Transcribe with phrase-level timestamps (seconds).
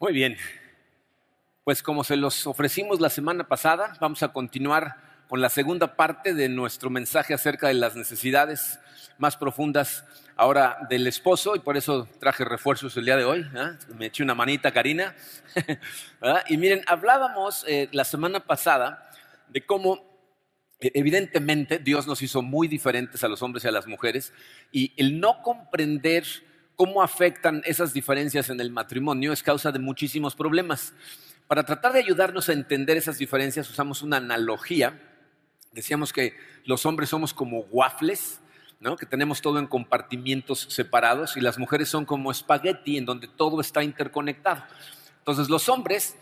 [0.00, 0.36] Muy bien.
[1.64, 4.94] Pues como se los ofrecimos la semana pasada, vamos a continuar
[5.28, 8.78] con la segunda parte de nuestro mensaje acerca de las necesidades
[9.18, 10.04] más profundas
[10.36, 13.44] ahora del esposo y por eso traje refuerzos el día de hoy.
[13.56, 13.72] ¿ah?
[13.96, 15.16] Me eché una manita, Karina.
[16.22, 16.44] ¿Ah?
[16.48, 19.10] y miren, hablábamos eh, la semana pasada
[19.48, 20.00] de cómo
[20.78, 24.32] eh, evidentemente Dios nos hizo muy diferentes a los hombres y a las mujeres
[24.70, 26.24] y el no comprender
[26.78, 30.94] cómo afectan esas diferencias en el matrimonio es causa de muchísimos problemas.
[31.48, 34.96] Para tratar de ayudarnos a entender esas diferencias usamos una analogía.
[35.72, 38.40] Decíamos que los hombres somos como waffles,
[38.78, 38.96] ¿no?
[38.96, 43.60] que tenemos todo en compartimientos separados y las mujeres son como espagueti en donde todo
[43.60, 44.62] está interconectado.
[45.28, 46.16] Entonces los hombres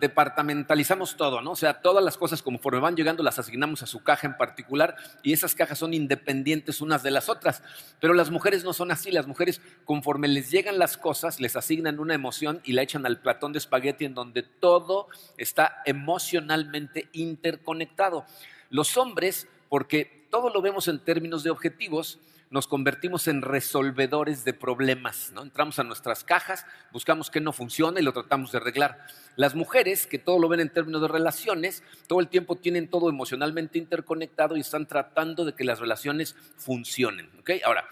[0.00, 1.50] departamentalizamos todo, ¿no?
[1.50, 4.96] O sea, todas las cosas conforme van llegando las asignamos a su caja en particular
[5.22, 7.62] y esas cajas son independientes unas de las otras.
[8.00, 12.00] Pero las mujeres no son así, las mujeres conforme les llegan las cosas les asignan
[12.00, 18.24] una emoción y la echan al platón de espagueti en donde todo está emocionalmente interconectado.
[18.70, 22.20] Los hombres, porque todo lo vemos en términos de objetivos,
[22.56, 25.30] nos convertimos en resolvedores de problemas.
[25.34, 25.42] ¿no?
[25.42, 29.06] Entramos a nuestras cajas, buscamos qué no funciona y lo tratamos de arreglar.
[29.36, 33.10] Las mujeres, que todo lo ven en términos de relaciones, todo el tiempo tienen todo
[33.10, 37.28] emocionalmente interconectado y están tratando de que las relaciones funcionen.
[37.40, 37.60] ¿okay?
[37.62, 37.86] Ahora,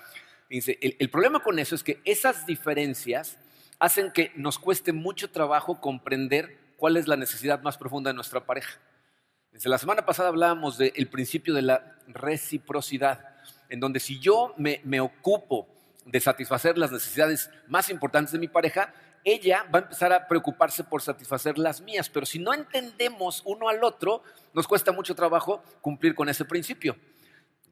[0.48, 3.36] el, el problema con eso es que esas diferencias
[3.78, 8.46] hacen que nos cueste mucho trabajo comprender cuál es la necesidad más profunda de nuestra
[8.46, 8.80] pareja.
[9.52, 13.33] Desde la semana pasada hablábamos del principio de la reciprocidad
[13.68, 15.68] en donde si yo me, ocupo
[16.04, 18.92] de satisfacer las necesidades más importantes de mi pareja,
[19.24, 22.10] ella va a empezar a preocuparse por satisfacer las mías.
[22.10, 26.96] Pero si no entendemos uno al otro, nos cuesta mucho trabajo cumplir con ese principio.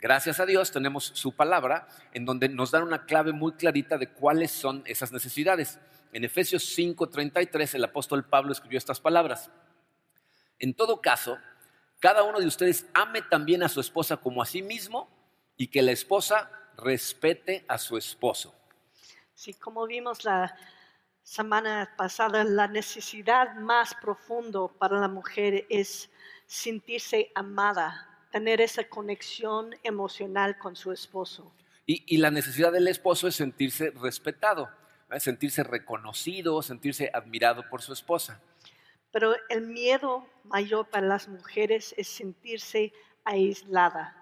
[0.00, 4.08] Gracias a Dios tenemos su palabra en donde nos dan una clave muy clarita de
[4.08, 5.78] cuáles son esas necesidades.
[6.12, 9.50] En Efesios 5:33 el apóstol Pablo escribió estas palabras.
[10.58, 11.38] En todo caso,
[12.00, 15.08] cada uno de ustedes ame también a su esposa como a sí mismo
[15.56, 18.54] y que la esposa respete a su esposo.
[19.34, 20.56] Sí, como vimos la
[21.22, 26.10] semana pasada, la necesidad más profundo para la mujer es
[26.46, 31.52] sentirse amada, tener esa conexión emocional con su esposo.
[31.84, 34.70] Y, la necesidad del esposo es sentirse respetado,
[35.18, 38.40] sentirse reconocido, sentirse admirado por su esposa.
[39.10, 42.92] Pero el miedo mayor para las mujeres es sentirse
[43.24, 44.21] aislada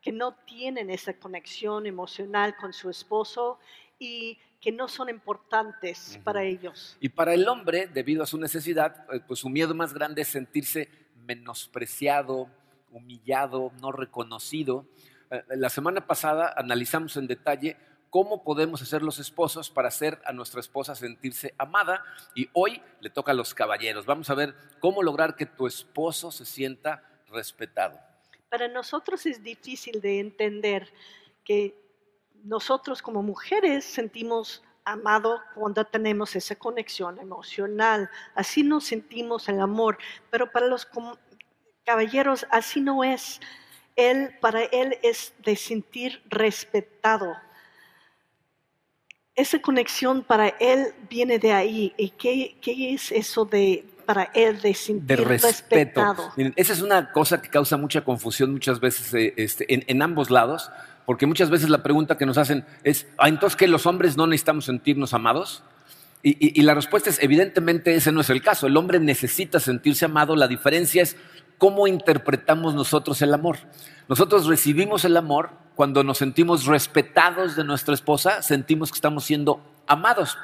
[0.00, 3.58] que no tienen esa conexión emocional con su esposo
[3.98, 6.96] y que no son importantes para ellos.
[7.00, 10.28] Y para el hombre, debido a su necesidad, eh, pues su miedo más grande es
[10.28, 10.88] sentirse
[11.26, 12.48] menospreciado,
[12.90, 14.86] humillado, no reconocido.
[15.30, 17.76] Eh, la semana pasada analizamos en detalle
[18.10, 22.02] cómo podemos hacer los esposos para hacer a nuestra esposa sentirse amada
[22.34, 24.04] y hoy le toca a los caballeros.
[24.04, 28.09] Vamos a ver cómo lograr que tu esposo se sienta respetado
[28.50, 30.92] para nosotros es difícil de entender
[31.44, 31.74] que
[32.44, 38.10] nosotros como mujeres sentimos amado cuando tenemos esa conexión emocional.
[38.34, 39.98] Así nos sentimos el amor,
[40.30, 40.86] pero para los
[41.84, 43.40] caballeros así no es.
[43.96, 47.36] Él, para él es de sentir respetado.
[49.34, 51.94] Esa conexión para él viene de ahí.
[51.96, 56.32] ¿Y qué, qué es eso de para él de sentir de respeto.
[56.56, 60.68] esa es una cosa que causa mucha confusión muchas veces eh, este, en, ambos lados,
[61.06, 64.26] porque muchas veces la pregunta que nos hacen es, ¿ah, entonces que los hombres no
[64.26, 65.62] necesitamos sentirnos amados?
[66.24, 68.66] Y, la respuesta es, evidentemente ese no es el caso.
[68.66, 70.36] El hombre necesita sentirse amado.
[70.36, 71.16] La diferencia es
[71.56, 73.56] cómo interpretamos nosotros el amor.
[74.08, 79.62] Nosotros recibimos el amor cuando nos sentimos respetados de nuestra esposa, sentimos que estamos siendo
[79.86, 80.36] amados,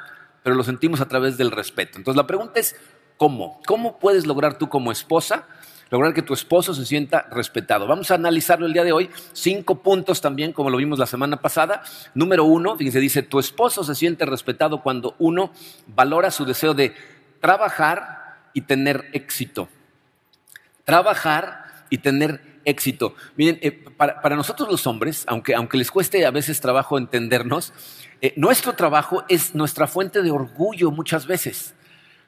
[0.43, 1.99] pero lo sentimos a través del respeto.
[1.99, 2.75] Entonces la pregunta es,
[3.17, 3.61] ¿Cómo?
[3.67, 5.47] ¿Cómo puedes lograr tú como esposa
[5.89, 7.87] lograr que tu esposo se sienta respetado?
[7.87, 9.11] Vamos a analizarlo el día de hoy.
[9.33, 11.83] Cinco puntos también, como lo vimos la semana pasada.
[12.15, 15.53] Número uno, fíjense, dice, tu esposo se siente respetado cuando uno
[15.87, 16.95] valora su deseo de
[17.41, 19.69] trabajar y tener éxito.
[20.85, 23.15] Trabajar y tener éxito.
[23.37, 27.73] Miren, eh, para, nosotros los hombres, aunque, aunque les cueste a veces trabajo entendernos,
[28.21, 31.76] eh, nuestro trabajo es nuestra fuente de orgullo muchas veces.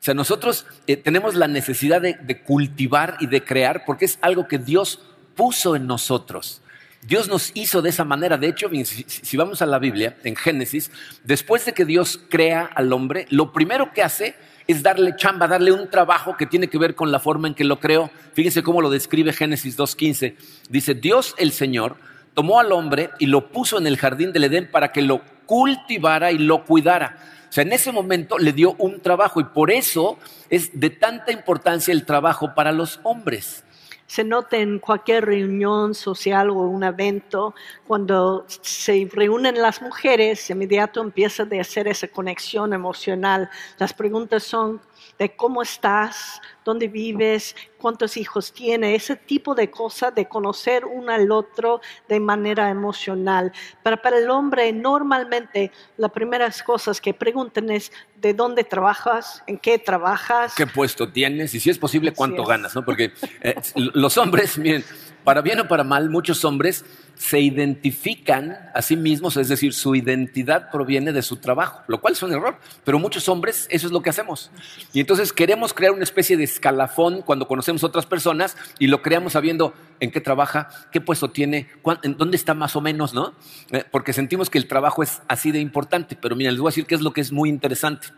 [0.00, 4.46] O sea, nosotros eh, tenemos la necesidad de, cultivar y de crear porque es algo
[4.46, 5.00] que Dios
[5.34, 6.62] puso en nosotros.
[7.02, 8.36] Dios nos hizo de esa manera.
[8.36, 10.90] De hecho, si, vamos a la Biblia, en Génesis,
[11.24, 14.34] después de que Dios crea al hombre, lo primero que hace
[14.68, 17.64] es darle chamba, darle un trabajo que tiene que ver con la forma en que
[17.64, 18.10] lo creó.
[18.34, 20.36] Fíjense cómo lo describe Génesis 2.15.
[20.68, 21.96] Dice, Dios el Señor
[22.34, 26.30] tomó al hombre y lo puso en el jardín del Edén para que lo cultivara
[26.30, 27.16] y lo cuidara.
[27.48, 30.18] O sea, en ese momento le dio un trabajo y por eso
[30.50, 33.64] es de tanta importancia el trabajo para los hombres
[34.08, 37.54] se nota en cualquier reunión social o un evento,
[37.86, 43.50] cuando se reúnen las mujeres, inmediato empieza a hacer esa conexión emocional.
[43.76, 44.80] Las preguntas son
[45.18, 51.12] de cómo estás, dónde vives, cuántos hijos tienes, ese tipo de cosas, de conocer uno
[51.12, 53.52] al otro de manera emocional.
[53.82, 59.58] Pero para el hombre, normalmente, las primeras cosas que preguntan es de dónde trabajas, en
[59.58, 60.54] qué trabajas.
[60.54, 61.54] ¿Qué puesto tienes?
[61.54, 62.84] Y si es posible, cuánto ganas, ¿no?
[62.84, 64.84] Porque eh, los hombres, miren,
[65.24, 66.84] para bien o para mal, muchos hombres
[67.18, 72.12] se identifican a sí mismos, es decir, su identidad proviene de su trabajo, lo cual
[72.12, 74.52] es un error, pero muchos hombres eso es lo que hacemos.
[74.92, 79.32] Y entonces queremos crear una especie de escalafón cuando conocemos otras personas y lo creamos
[79.32, 81.68] sabiendo en qué trabaja, qué puesto tiene,
[82.04, 83.34] en dónde está más o menos, ¿no?
[83.72, 86.70] Eh, porque sentimos que el trabajo es así de importante, pero mira, les voy a
[86.70, 88.08] decir qué es lo que es muy interesante.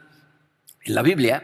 [0.84, 1.42] En la Biblia,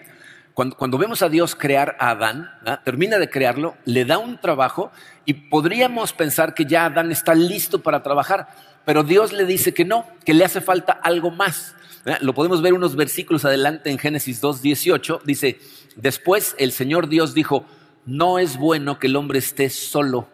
[0.56, 2.48] cuando, vemos a Dios crear a Adán,
[2.82, 4.90] termina de crearlo, le da un trabajo
[5.26, 8.48] y podríamos pensar que ya Adán está listo para trabajar,
[8.86, 11.74] pero Dios le dice que no, que le hace falta algo más.
[12.22, 15.20] Lo podemos ver unos versículos adelante en Génesis 2.18.
[15.24, 15.58] Dice,
[15.94, 17.66] después el Señor Dios dijo,
[18.06, 20.26] no es bueno que el hombre esté solo,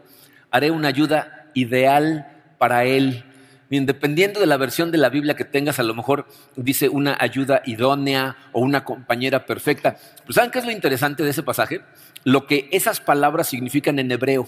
[0.52, 2.28] haré una ayuda ideal
[2.58, 3.24] para él
[3.72, 6.26] Bien, dependiendo de la versión de la Biblia que tengas, a lo mejor
[6.56, 9.96] dice una ayuda idónea o una compañera perfecta.
[10.26, 11.80] Pues, ¿saben qué es lo interesante de ese pasaje?
[12.22, 14.46] Lo que esas palabras significan en hebreo.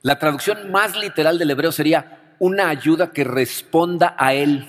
[0.00, 4.66] La traducción más literal del hebreo sería una ayuda que responda a Él.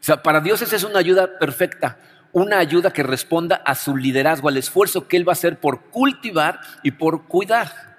[0.00, 1.98] O sea, para Dios esa es una ayuda perfecta,
[2.32, 5.82] una ayuda que responda a su liderazgo, al esfuerzo que Él va a hacer por
[5.90, 7.98] cultivar y por cuidar.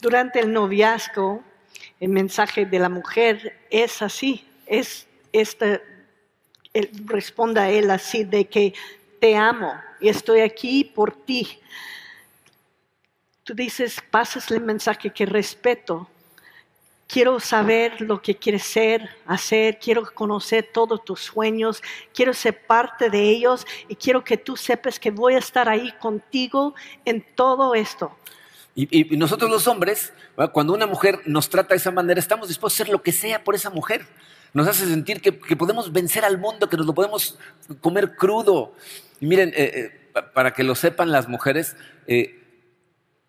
[0.00, 1.42] Durante el noviazgo,
[2.04, 5.82] el mensaje de la mujer es así, es este,
[7.06, 8.74] responda a él así de que
[9.20, 9.72] te amo
[10.02, 11.58] y estoy aquí por ti.
[13.42, 16.06] Tú dices, pasas el mensaje que respeto.
[17.06, 23.08] Quiero saber lo que quieres ser, hacer, quiero conocer todos tus sueños, quiero ser parte
[23.08, 26.74] de ellos y quiero que tú sepas que voy a estar ahí contigo
[27.06, 28.14] en todo esto.
[28.76, 30.12] Y, nosotros los hombres,
[30.52, 33.44] cuando una mujer nos trata de esa manera, estamos dispuestos a hacer lo que sea
[33.44, 34.06] por esa mujer.
[34.52, 37.38] Nos hace sentir que, podemos vencer al mundo, que nos lo podemos
[37.80, 38.74] comer crudo.
[39.20, 41.76] Y miren, eh, eh, para que lo sepan las mujeres,
[42.06, 42.40] eh,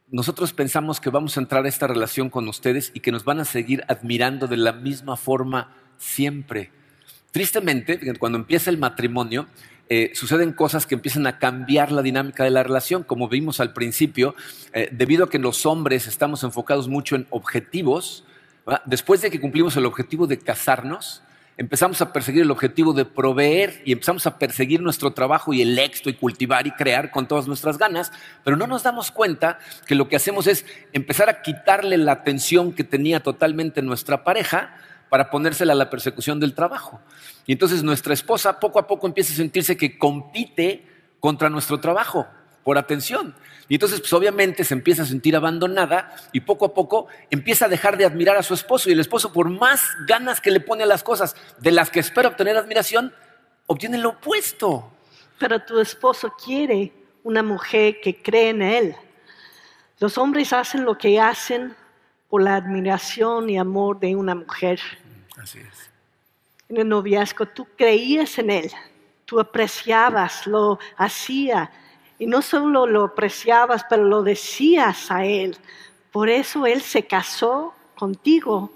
[0.09, 3.39] nosotros pensamos que vamos a entrar a esta relación con ustedes y que nos van
[3.39, 6.71] a seguir admirando de la misma forma siempre.
[7.31, 9.48] Tristemente, cuando empieza el matrimonio,
[9.87, 13.73] eh, suceden cosas que empiezan a cambiar la dinámica de la relación, como vimos al
[13.73, 14.35] principio,
[14.73, 18.23] eh, debido a que los hombres estamos enfocados mucho en objetivos.
[18.85, 21.21] Después de que cumplimos el objetivo de casarnos,
[21.57, 25.77] empezamos a perseguir el objetivo de proveer y empezamos a perseguir nuestro trabajo y el
[25.77, 28.11] éxito y cultivar y crear con todas nuestras ganas,
[28.43, 32.73] pero no nos damos cuenta que lo que hacemos es empezar a quitarle la atención
[32.73, 34.75] que tenía totalmente nuestra pareja
[35.09, 37.01] para ponérsela a la persecución del trabajo.
[37.45, 40.87] Y entonces nuestra esposa poco a poco empieza a sentirse que compite
[41.19, 42.27] contra nuestro trabajo
[42.63, 43.35] por atención.
[43.67, 47.67] Y entonces, pues obviamente se empieza a sentir abandonada y poco a poco empieza a
[47.69, 48.89] dejar de admirar a su esposo.
[48.89, 51.99] Y el esposo, por más ganas que le pone a las cosas de las que
[51.99, 53.13] espera obtener admiración,
[53.67, 54.91] obtiene lo opuesto.
[55.39, 56.91] Pero tu esposo quiere
[57.24, 58.95] una mujer que cree en él.
[60.00, 61.75] Los hombres hacen lo que hacen
[62.29, 64.79] por la admiración y amor de una mujer.
[65.38, 65.89] Así es.
[66.67, 68.72] En el noviazgo tú creías en él,
[69.25, 71.72] tú apreciabas, lo hacía
[72.17, 75.58] y no solo lo apreciabas, pero lo decías a él.
[76.12, 78.72] Por eso él se casó contigo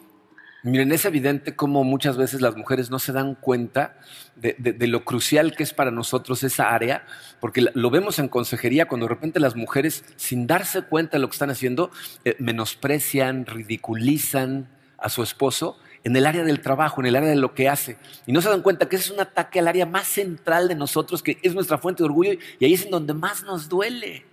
[0.62, 3.96] Miren, es evidente cómo muchas veces las mujeres no se dan cuenta
[4.36, 7.06] de, lo crucial que es para nosotros esa área,
[7.40, 11.30] porque lo vemos en consejería cuando de repente las mujeres, sin darse cuenta de lo
[11.30, 11.92] que están haciendo,
[12.26, 17.36] eh, menosprecian, ridiculizan a su esposo en el área del trabajo, en el área de
[17.36, 17.98] lo que hace.
[18.26, 20.76] Y no se dan cuenta que ese es un ataque al área más central de
[20.76, 24.26] nosotros, que es nuestra fuente de orgullo, y ahí es en donde más nos duele.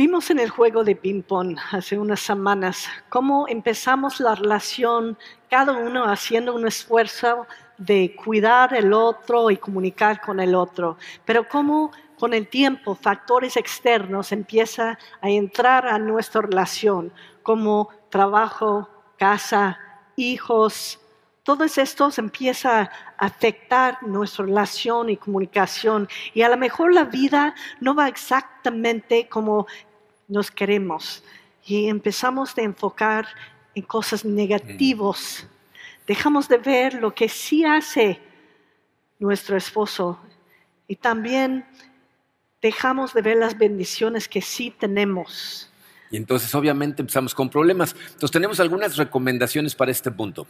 [0.00, 5.18] Vimos en el juego de ping-pong hace unas semanas cómo empezamos la relación,
[5.50, 11.46] cada uno haciendo un esfuerzo de cuidar el otro y comunicar con el otro, pero
[11.46, 18.88] cómo con el tiempo factores externos empiezan a entrar a nuestra relación, como trabajo,
[19.18, 19.78] casa,
[20.16, 20.98] hijos,
[21.42, 22.86] todos estos empiezan
[23.18, 26.08] a afectar nuestra relación y comunicación.
[26.34, 29.66] Y a lo mejor la vida no va exactamente como
[30.30, 31.22] nos queremos
[31.66, 33.26] y empezamos a enfocar
[33.74, 35.46] en cosas negativas
[36.10, 38.20] dejamos de ver lo que sí hace
[39.20, 40.18] nuestro esposo
[40.88, 41.64] y también
[42.60, 45.70] dejamos de ver las bendiciones que sí tenemos.
[46.10, 47.94] Y entonces obviamente empezamos con problemas.
[47.94, 50.48] Entonces tenemos algunas recomendaciones para este punto.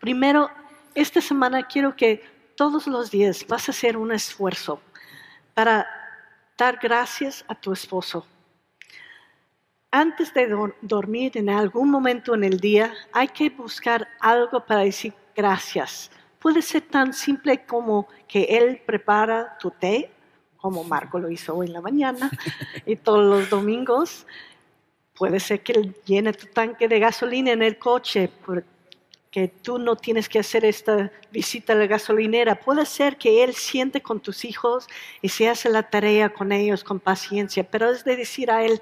[0.00, 0.50] Primero,
[0.96, 2.24] esta semana quiero que
[2.56, 4.80] todos los días vas a hacer un esfuerzo
[5.54, 5.86] para
[6.58, 8.26] dar gracias a tu esposo.
[9.96, 10.48] Antes de
[10.82, 16.10] dormir en algún momento en el día, hay que buscar algo para decir gracias.
[16.40, 20.10] Puede ser tan simple como que él prepara tu té,
[20.56, 22.28] como Marco lo hizo hoy en la mañana
[22.86, 24.26] y todos los domingos.
[25.16, 28.28] Puede ser que él llene tu tanque de gasolina en el coche,
[29.30, 32.56] que tú no tienes que hacer esta visita a la gasolinera.
[32.56, 34.88] Puede ser que Él siente con tus hijos
[35.22, 38.80] y se hace la tarea con ellos con paciencia, pero es de decir a Él,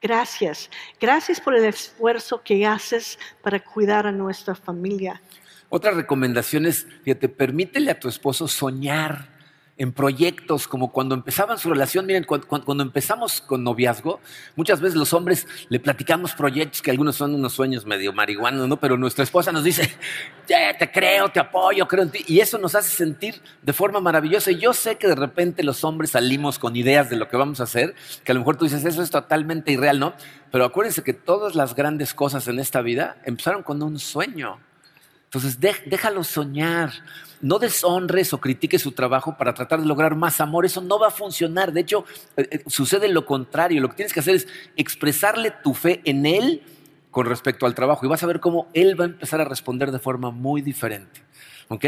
[0.00, 5.20] gracias, gracias por el esfuerzo que haces para cuidar a nuestra familia.
[5.68, 9.39] Otra recomendación es, fíjate, permítele a tu esposo soñar
[9.80, 14.20] en proyectos, como cuando empezaban su relación, miren, cuando, empezamos con noviazgo,
[14.54, 18.76] muchas veces los hombres le platicamos proyectos que algunos son unos sueños medio marihuanos, ¿no?
[18.78, 19.90] Pero nuestra esposa nos dice,
[20.46, 24.50] te creo, te apoyo, creo en ti, y eso nos hace sentir de forma maravillosa.
[24.50, 27.60] Y yo sé que de repente los hombres salimos con ideas de lo que vamos
[27.60, 30.12] a hacer, que a lo mejor tú dices, eso es totalmente irreal, ¿no?
[30.52, 34.58] Pero acuérdense que todas las grandes cosas en esta vida empezaron con un sueño.
[35.32, 36.90] Entonces, déjalo soñar
[37.40, 40.66] no deshonres o critiques su trabajo para tratar de lograr más amor.
[40.66, 41.72] Eso no va a funcionar.
[41.72, 42.04] De hecho,
[42.36, 43.80] eh, eh, sucede lo contrario.
[43.80, 46.62] Lo que tienes que hacer es expresarle tu fe en él
[47.10, 49.90] con respecto al trabajo y vas a ver cómo él va a empezar a responder
[49.90, 51.22] de forma muy diferente.
[51.68, 51.84] ¿Ok?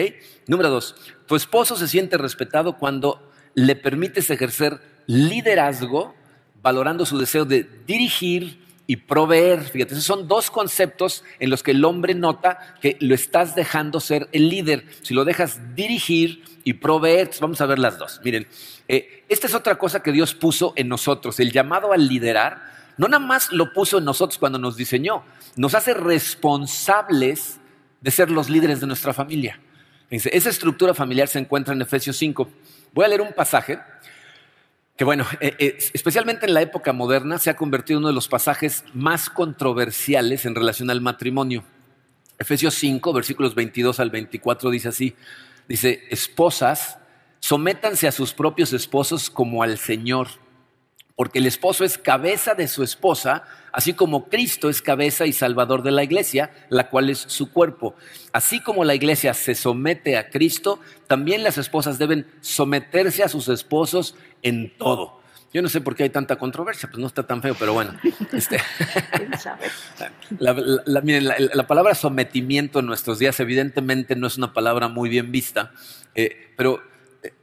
[0.47, 0.95] Número dos,
[1.27, 6.15] tu esposo se siente respetado cuando le permites ejercer liderazgo,
[6.63, 8.61] valorando su deseo de dirigir,
[8.93, 9.63] y proveer.
[9.63, 14.01] Fíjate, esos son dos conceptos en los que el hombre nota que lo estás dejando
[14.01, 14.85] ser el líder.
[15.01, 18.21] Si lo dejas dirigir y proveer, vamos a ver las dos.
[18.23, 18.47] Miren,
[18.89, 22.71] eh, esta es otra cosa que Dios puso en nosotros, el llamado al liderar.
[22.99, 25.25] No nada más lo puso en nosotros cuando nos diseñó,
[25.57, 27.61] nos hace responsables
[28.03, 29.59] de ser los líderes de nuestra familia.
[30.11, 32.47] esa estructura familiar se encuentra en Efesios 5.
[32.93, 33.79] Voy a leer un pasaje
[34.97, 38.15] que bueno, eh, eh, especialmente en la época moderna se ha convertido en uno de
[38.15, 41.65] los pasajes más controversiales en relación al matrimonio.
[42.39, 45.15] Efesios 5, versículos 22 al 24 dice así,
[45.69, 46.99] dice, esposas,
[47.41, 50.29] sométanse a sus propios esposos como al Señor,
[51.23, 55.85] porque el esposo es cabeza de su esposa, así como Cristo es cabeza y salvador
[55.85, 57.95] de la iglesia, la cual es su cuerpo.
[58.33, 63.47] Así como la iglesia se somete a Cristo, también las esposas deben someterse a sus
[63.47, 65.21] esposos en todo.
[65.55, 67.93] Yo no sé por qué hay tanta controversia, pues no está tan feo, pero bueno.
[68.33, 68.59] Este,
[70.41, 75.71] la, la, palabra sometimiento en nuestros días evidentemente no es una palabra muy bien vista,
[76.17, 76.83] eh, pero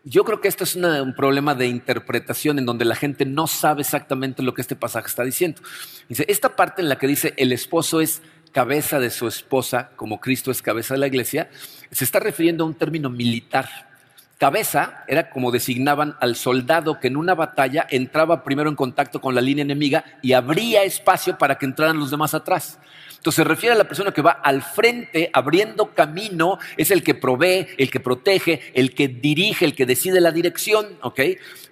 [0.03, 3.81] yo creo que esto es un problema de interpretación en donde la gente no sabe
[3.81, 5.61] exactamente lo que este pasaje está diciendo.
[6.07, 8.21] Dice, esta parte en la que dice el esposo es
[8.51, 11.49] cabeza de su esposa, como Cristo es cabeza de la iglesia,
[11.91, 13.89] se está refiriendo a un término militar.
[14.37, 19.35] Cabeza era como designaban al soldado que en una batalla entraba primero en contacto con
[19.35, 22.79] la línea enemiga y abría espacio para que entraran los demás atrás.
[23.19, 27.15] Entonces se refiere a la persona que va al frente, abriendo camino, es el que
[27.15, 31.19] provee, el que protege, el que dirige, el que decide la dirección, ¿ok?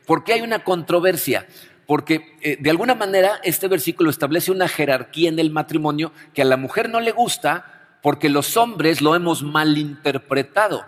[0.05, 1.47] ¿Por qué hay una controversia?
[1.85, 6.45] Porque eh, de alguna manera este versículo establece una jerarquía en el matrimonio que a
[6.45, 10.83] la mujer no le gusta porque los hombres lo hemos malinterpretado.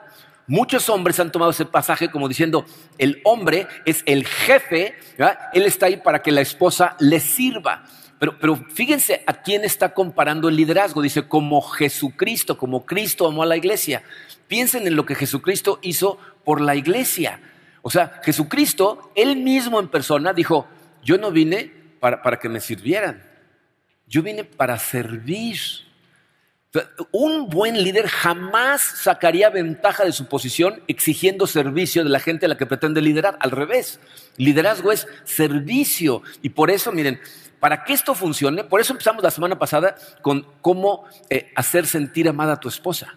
[0.45, 2.65] Muchos hombres han tomado ese pasaje como diciendo,
[2.97, 4.95] el hombre es el jefe,
[5.53, 7.85] él está ahí para que la esposa le sirva.
[8.19, 11.01] Pero, fíjense a quién está comparando el liderazgo.
[11.01, 14.03] Dice, como Jesucristo, como Cristo amó a la iglesia.
[14.47, 17.39] Piensen en lo que Jesucristo hizo por la iglesia.
[17.81, 20.67] O sea, Jesucristo, él mismo en persona, dijo,
[21.01, 21.71] yo no vine
[22.01, 23.23] para, para que me sirvieran,
[24.05, 25.57] yo vine para servir.
[27.11, 32.49] Un buen líder jamás sacaría ventaja de su posición exigiendo servicio de la gente a
[32.49, 33.37] la que pretende liderar.
[33.39, 33.99] Al revés,
[34.37, 36.21] liderazgo es servicio.
[36.43, 37.19] Y por eso, miren,
[37.59, 42.29] para que esto funcione, por eso empezamos la semana pasada con cómo eh, hacer sentir
[42.29, 43.15] amada a tu esposa.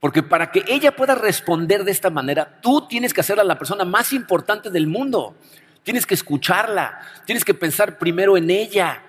[0.00, 3.84] Porque para que ella pueda responder de esta manera, tú tienes que hacerla la persona
[3.84, 5.34] más importante del mundo.
[5.82, 9.02] Tienes que escucharla, tienes que pensar primero en ella.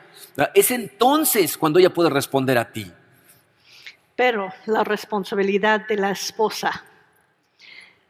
[0.54, 2.92] Es entonces cuando ella puede responder a ti.
[4.16, 6.84] Pero la responsabilidad de la esposa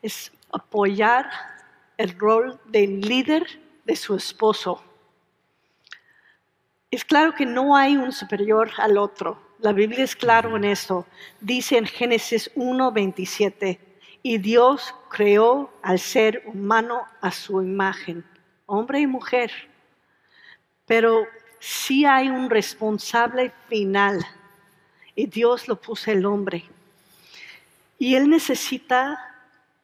[0.01, 1.29] es apoyar
[1.97, 3.45] el rol de líder
[3.85, 4.83] de su esposo
[6.89, 9.37] es claro que no hay un superior al otro.
[9.59, 11.05] La Biblia es claro en esto.
[11.41, 13.79] Dice en Génesis 1:27,
[14.23, 18.23] y Dios creó al ser humano a su imagen,
[18.65, 19.51] hombre y mujer.
[20.85, 21.27] Pero
[21.59, 24.25] sí hay un responsable final,
[25.15, 26.63] y Dios lo puso el hombre.
[27.99, 29.17] Y él necesita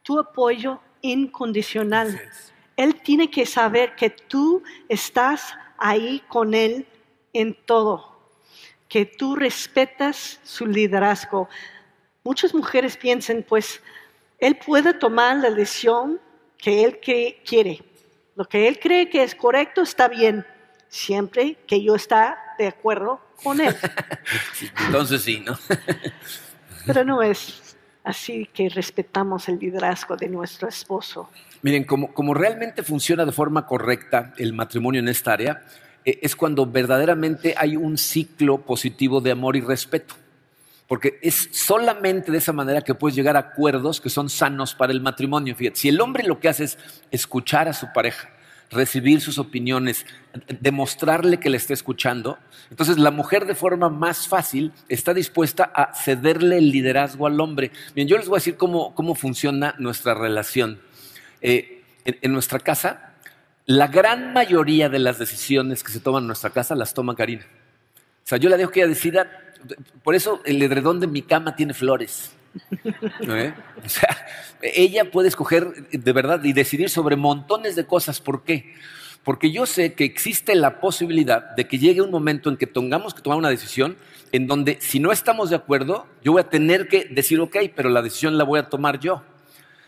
[0.04, 2.22] tu apoyo incondicional.
[2.78, 6.86] Él tiene que saber que tú estás ahí con él
[7.34, 8.18] en todo,
[8.88, 11.50] que tú respetas su liderazgo.
[12.24, 13.82] Muchas mujeres piensan, pues,
[14.40, 16.20] él puede tomar la decisión
[16.58, 17.00] que él
[17.46, 17.84] quiere.
[18.36, 20.46] Lo que él cree que es correcto está bien,
[20.88, 23.76] siempre que yo está de acuerdo con él.
[24.86, 25.58] Entonces sí, ¿no?
[26.86, 31.30] Pero no es así que respetamos el liderazgo de nuestro esposo.
[31.62, 35.64] Miren, como, como realmente funciona de forma correcta el matrimonio en esta área,
[36.06, 40.16] es cuando verdaderamente hay un ciclo positivo de amor y respeto.
[40.88, 44.92] Porque es solamente de esa manera que puedes llegar a acuerdos que son sanos para
[44.92, 45.56] el matrimonio.
[45.56, 46.78] Fíjate, si el hombre lo que hace es
[47.10, 48.30] escuchar a su pareja,
[48.70, 50.06] recibir sus opiniones,
[50.60, 52.38] demostrarle que le está escuchando,
[52.70, 57.72] entonces la mujer de forma más fácil está dispuesta a cederle el liderazgo al hombre.
[57.96, 60.80] Bien, yo les voy a decir cómo, cómo funciona nuestra relación.
[61.42, 63.13] Eh, en, nuestra casa,
[63.66, 67.46] la gran mayoría de las decisiones que se toman en nuestra casa las toma Karina.
[67.96, 69.30] O sea, yo la dejo que ella decida,
[70.04, 72.32] por eso el edredón de mi cama tiene flores.
[73.22, 73.54] ¿Eh?
[73.84, 74.26] O sea,
[74.62, 78.22] ella puede escoger de verdad y decidir sobre montones de cosas.
[78.22, 78.74] ¿Por qué?
[79.24, 83.14] Porque yo sé que existe la posibilidad de que llegue un momento en que tengamos
[83.14, 83.96] que tomar una decisión
[84.34, 87.90] en donde si no estamos de acuerdo, yo voy a tener que decir, ok, pero
[87.90, 89.24] la decisión la voy a tomar yo.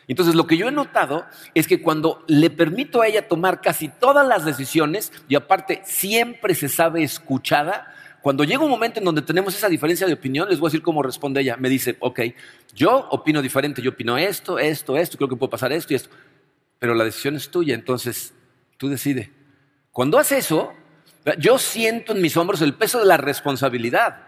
[0.08, 3.88] Entonces, lo que yo he notado es que cuando le permito a ella tomar casi
[3.88, 9.22] todas las decisiones y aparte siempre se sabe escuchada, cuando llega un momento en donde
[9.22, 11.58] tenemos esa diferencia de opinión, les voy a decir cómo responde ella.
[11.58, 12.22] Me dice, ok,
[12.74, 16.10] yo opino diferente, yo opino esto, esto, esto, creo que puede pasar esto y esto,
[16.80, 18.34] pero la decisión es tuya, entonces
[18.78, 19.32] tú decide.
[19.92, 20.74] Cuando hace eso,
[21.38, 24.25] yo siento en mis hombros el peso de la responsabilidad.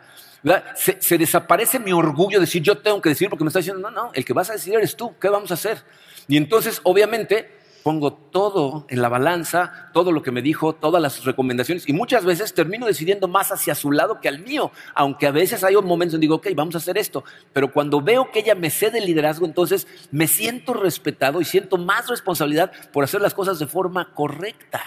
[0.76, 3.91] Se, desaparece mi orgullo de decir yo tengo que decir porque me está diciendo, no,
[3.91, 5.84] no, el que vas a decidir eres tú, ¿qué vamos a hacer?
[6.28, 11.23] Y entonces, obviamente, pongo todo en la balanza, todo lo que me dijo, todas las
[11.23, 15.32] recomendaciones, y muchas veces termino decidiendo más hacia su lado que al mío, aunque a
[15.32, 17.23] veces hay momentos en digo, ok, vamos a hacer esto,
[17.54, 21.78] pero cuando veo que ella me cede el liderazgo, entonces me siento respetado y siento
[21.78, 24.82] más responsabilidad por hacer las cosas de forma correcta.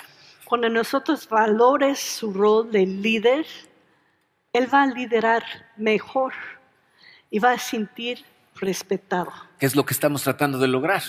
[0.45, 3.47] Cuando nosotros valores su rol de líder,
[4.53, 5.45] él va a liderar
[5.77, 6.33] mejor
[7.31, 8.25] y va a sentir
[8.57, 9.33] respetado.
[9.59, 11.03] ¿Qué es lo que estamos tratando de lograr?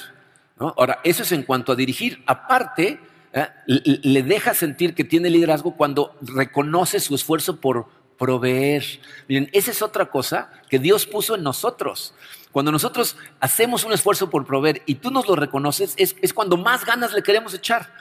[0.57, 2.23] Ahora, eso es en cuanto a dirigir.
[2.27, 2.99] Aparte,
[3.33, 3.47] ¿eh?
[3.65, 7.87] le deja sentir que tiene liderazgo cuando reconoce su esfuerzo por
[8.19, 8.83] proveer.
[9.27, 12.13] Miren, esa es otra cosa que Dios puso en nosotros.
[12.51, 16.85] Cuando nosotros hacemos un esfuerzo por proveer y tú nos lo reconoces, es, cuando más
[16.85, 17.91] ganas le queremos echar.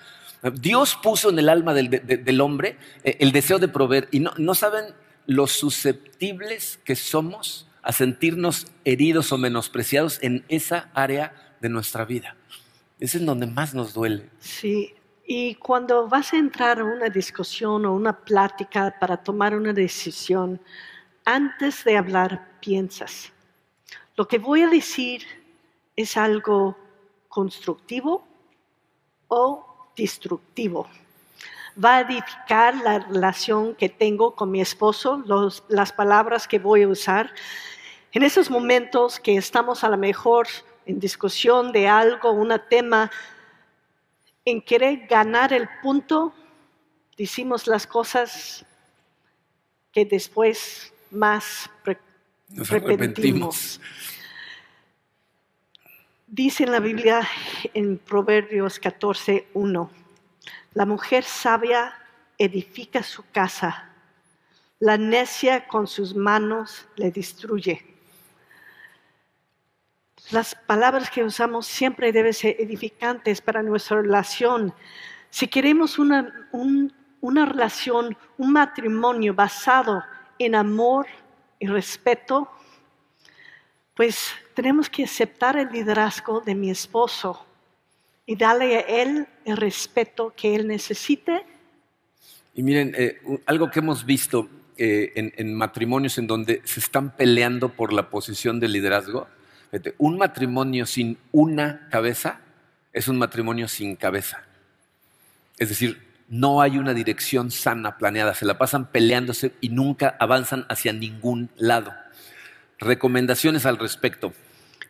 [0.54, 4.54] Dios puso en el alma del, hombre eh, el deseo de proveer y no, no
[4.54, 4.94] saben
[5.26, 12.36] lo susceptibles que somos a sentirnos heridos o menospreciados en esa área de nuestra vida.
[12.98, 14.28] Es donde más nos duele.
[14.38, 14.94] Sí,
[15.32, 20.60] y cuando vas a entrar a una discusión o una plática para tomar una decisión,
[21.24, 23.32] antes de hablar piensas,
[24.16, 25.22] ¿lo que voy a decir
[25.96, 26.76] es algo
[27.28, 28.26] constructivo
[29.28, 30.88] o destructivo?
[31.82, 35.22] Va a edificar la relación que tengo con mi esposo,
[35.68, 37.32] las palabras que voy a usar.
[38.12, 40.48] En esos momentos que estamos a lo mejor
[40.86, 43.10] en discusión de algo, un tema,
[44.44, 46.34] en querer ganar el punto,
[47.16, 48.64] decimos las cosas
[49.92, 51.70] que después más
[52.48, 53.80] repetimos.
[56.26, 57.28] Dice en la Biblia
[57.74, 59.99] en Proverbios 14, 1
[60.72, 61.94] la mujer sabia
[62.38, 63.90] edifica su casa,
[64.78, 67.84] la necia con sus manos le destruye.
[70.30, 74.72] Las palabras que usamos siempre deben ser edificantes para nuestra relación.
[75.28, 76.48] Si queremos una,
[77.20, 80.04] una relación, un matrimonio basado
[80.38, 81.06] en amor
[81.58, 82.50] y respeto,
[83.94, 87.46] pues tenemos que aceptar el liderazgo de mi esposo
[88.30, 91.44] y darle a Él el respeto que Él necesite.
[92.54, 97.70] Y miren, eh, algo que hemos visto eh, en, matrimonios en donde se están peleando
[97.70, 99.26] por la posición de liderazgo,
[99.98, 102.38] un matrimonio sin una cabeza
[102.92, 104.44] es un matrimonio sin cabeza.
[105.58, 110.66] Es decir, no hay una dirección sana planeada, se la pasan peleándose y nunca avanzan
[110.68, 111.92] hacia ningún lado.
[112.78, 114.32] Recomendaciones al respecto.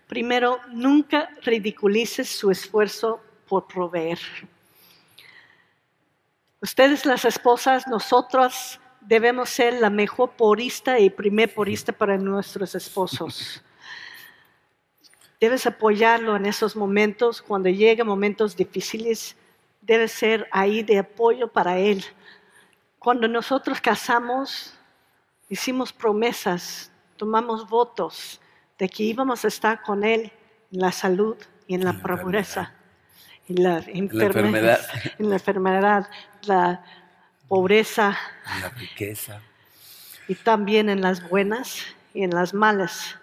[0.08, 4.20] Primero, nunca ridiculices su esfuerzo por proveer.
[6.62, 13.60] Ustedes las esposas, nosotras debemos ser la mejor porista y primer porista para nuestros esposos.
[15.40, 19.34] Debes apoyarlo en esos momentos, cuando lleguen momentos difíciles,
[19.80, 22.04] debes ser ahí de apoyo para él.
[23.00, 24.74] Cuando nosotros casamos,
[25.48, 28.40] hicimos promesas, tomamos votos
[28.78, 30.30] de que íbamos a estar con él
[30.70, 31.36] en la salud
[31.66, 32.74] y en la pobreza,
[33.48, 34.80] en la enfermedad,
[35.18, 36.10] en la enfermedad,
[36.42, 36.84] la
[37.48, 38.16] pobreza,
[38.54, 39.40] en la riqueza
[40.28, 43.16] y también en las buenas y en las malas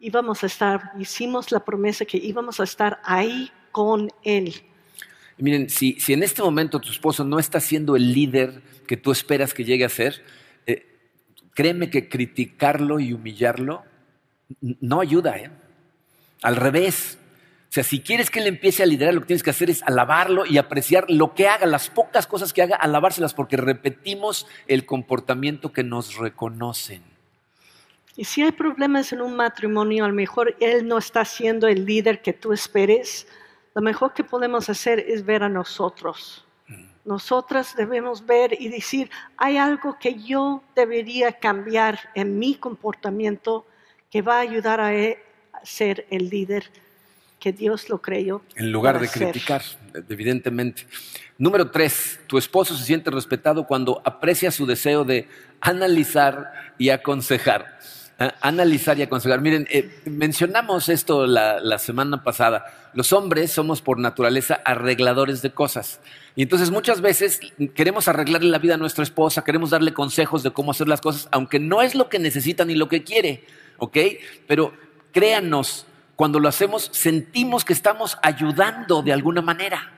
[0.00, 4.54] íbamos a estar, hicimos la promesa que íbamos a estar ahí con Él.
[5.38, 9.12] miren, si, si en este momento tu esposo no está siendo el líder que tú
[9.12, 10.22] esperas que llegue a ser,
[10.66, 10.86] eh,
[11.54, 13.84] créeme que criticarlo y humillarlo
[14.60, 15.36] no ayuda.
[15.38, 15.50] ¿eh?
[16.42, 17.18] Al revés.
[17.74, 19.82] O sea, si quieres que él empiece a liderar, lo que tienes que hacer es
[19.82, 24.86] alabarlo y apreciar lo que haga, las pocas cosas que haga, alabárselas, porque repetimos el
[24.86, 27.02] comportamiento que nos reconocen.
[28.14, 31.84] Y si hay problemas en un matrimonio, a lo mejor él no está siendo el
[31.84, 33.26] líder que tú esperes,
[33.74, 36.44] lo mejor que podemos hacer es ver a nosotros.
[36.68, 36.84] Mm.
[37.04, 43.66] Nosotras debemos ver y decir, hay algo que yo debería cambiar en mi comportamiento
[44.12, 45.16] que va a ayudar a, él
[45.52, 46.70] a ser el líder
[47.44, 48.40] que Dios lo creyó.
[48.56, 49.60] En lugar de criticar,
[50.08, 50.86] evidentemente.
[51.36, 55.28] Número tres, tu esposo se siente respetado cuando aprecia su deseo de
[55.60, 57.78] analizar y aconsejar
[58.40, 59.40] analizar y aconsejar.
[59.40, 62.64] Miren, eh, mencionamos esto la, semana pasada.
[62.94, 66.00] Los hombres somos por naturaleza arregladores de cosas.
[66.36, 67.40] Y entonces muchas veces
[67.74, 71.28] queremos arreglarle la vida a nuestra esposa, queremos darle consejos de cómo hacer las cosas,
[71.32, 73.44] aunque no es lo que necesita ni lo que quiere,
[73.78, 73.98] ¿ok?
[74.46, 74.72] Pero
[75.12, 79.92] créanos, cuando lo hacemos sentimos que estamos ayudando de alguna manera.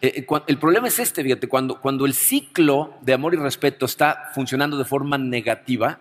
[0.00, 3.86] Eh, eh, el problema es este, fíjate, cuando, cuando el ciclo de amor y respeto
[3.86, 5.98] está funcionando de forma negativa,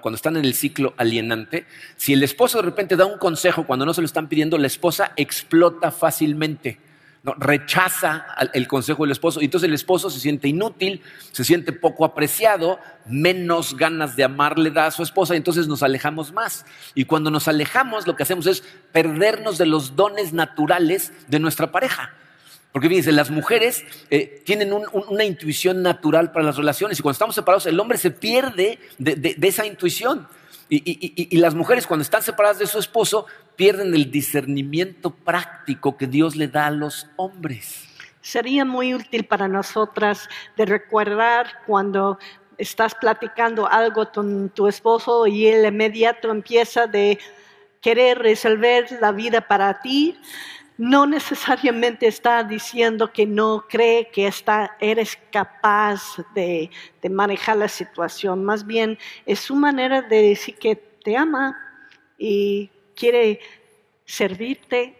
[0.00, 3.86] cuando están en el ciclo alienante, si el esposo de repente da un consejo cuando
[3.86, 6.78] no se lo están pidiendo, la esposa explota fácilmente.
[7.24, 7.34] ¿No?
[7.34, 12.04] rechaza el consejo del esposo y entonces el esposo se siente inútil, se siente poco
[12.04, 16.64] apreciado, menos ganas de amarle da a su esposa y entonces nos alejamos más.
[16.94, 21.72] Y cuando nos alejamos lo que hacemos es perdernos de los dones naturales de nuestra
[21.72, 22.14] pareja.
[22.74, 27.36] Porque fíjense, las mujeres eh, tienen una intuición natural para las relaciones y cuando estamos
[27.36, 30.26] separados el hombre se pierde de, esa intuición.
[30.68, 36.36] Y, las mujeres cuando están separadas de su esposo pierden el discernimiento práctico que Dios
[36.36, 37.88] le da a los hombres.
[38.20, 42.18] Sería muy útil para nosotras de recordar cuando
[42.56, 47.18] estás platicando algo con tu esposo y él inmediato empieza de
[47.80, 50.16] querer resolver la vida para ti
[50.76, 56.70] no necesariamente está diciendo que no cree que está, eres capaz de,
[57.10, 61.56] manejar la situación, más bien es su manera de decir que te ama
[62.18, 63.40] y quiere
[64.04, 64.94] servirte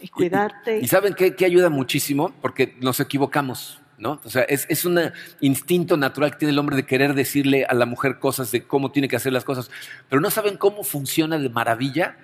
[0.00, 0.78] y cuidarte.
[0.78, 2.32] ¿Y, saben qué, ayuda muchísimo?
[2.40, 3.78] Porque nos equivocamos.
[3.98, 4.18] ¿No?
[4.24, 4.98] O sea, es, es, un
[5.42, 8.92] instinto natural que tiene el hombre de querer decirle a la mujer cosas de cómo
[8.92, 9.70] tiene que hacer las cosas,
[10.08, 12.16] pero no saben cómo funciona de maravilla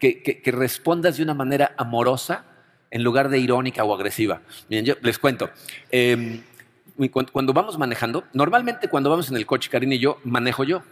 [0.00, 2.44] que, respondas de una manera amorosa
[2.90, 4.40] en lugar de irónica o agresiva.
[4.68, 5.50] Miren, yo les cuento.
[5.90, 6.42] Em,
[7.32, 10.82] cuando vamos manejando, normalmente cuando vamos en el coche, Karina y yo, manejo yo.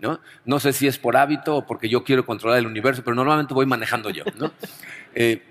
[0.00, 0.20] ¿No?
[0.44, 3.54] no sé si es por hábito o porque yo quiero controlar el universo, pero normalmente
[3.54, 4.24] voy manejando yo.
[5.18, 5.42] Eh,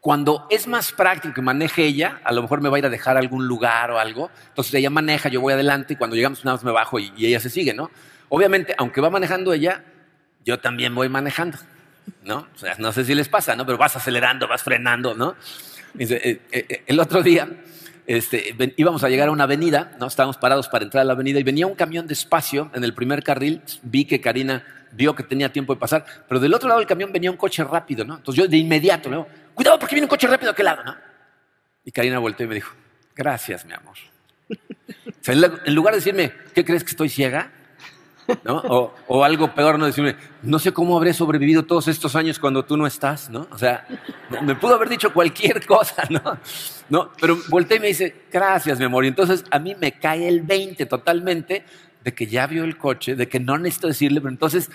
[0.00, 2.90] cuando es más práctico que maneje ella, a lo mejor me va a ir a
[2.90, 4.32] dejar algún lugar o algo.
[4.48, 7.26] Entonces ella maneja, yo voy adelante y cuando llegamos nada más me bajo y, y
[7.26, 7.88] ella se sigue, ¿no?
[8.30, 9.84] Obviamente, aunque va manejando ella,
[10.44, 11.56] yo también voy manejando.
[12.22, 12.48] ¿no?
[12.78, 13.66] no sé si les pasa, ¿no?
[13.66, 15.36] Pero vas acelerando, vas frenando, ¿no?
[15.98, 17.48] Eh, eh, el otro día
[18.06, 20.06] este, íbamos a llegar a una avenida, ¿no?
[20.06, 23.22] Estábamos parados para entrar a la avenida y venía un camión despacio en el primer
[23.22, 23.62] carril.
[23.82, 27.12] Vi que Karina vio que tenía tiempo de pasar, pero del otro lado del camión
[27.12, 28.16] venía un coche rápido, ¿no?
[28.16, 30.84] Entonces yo de inmediato le digo, cuidado porque viene un coche rápido a aquel lado,
[30.84, 30.96] ¿no?
[31.84, 32.74] Y Karina volteó y me dijo,
[33.14, 33.96] gracias, mi amor.
[35.66, 37.50] en lugar de decirme, ¿qué crees que estoy ciega?
[39.06, 42.76] O, algo peor, no decirme, no sé cómo habré sobrevivido todos estos años cuando tú
[42.76, 43.46] no estás, ¿no?
[43.50, 43.86] O sea,
[44.42, 46.38] me pudo haber dicho cualquier cosa, ¿no?
[46.88, 47.12] ¿No?
[47.20, 51.64] Pero volteé y me dice, gracias, mi entonces a mí me cae el 20 totalmente
[52.02, 54.70] de que ya vio el coche, de que no necesito decirle, pero entonces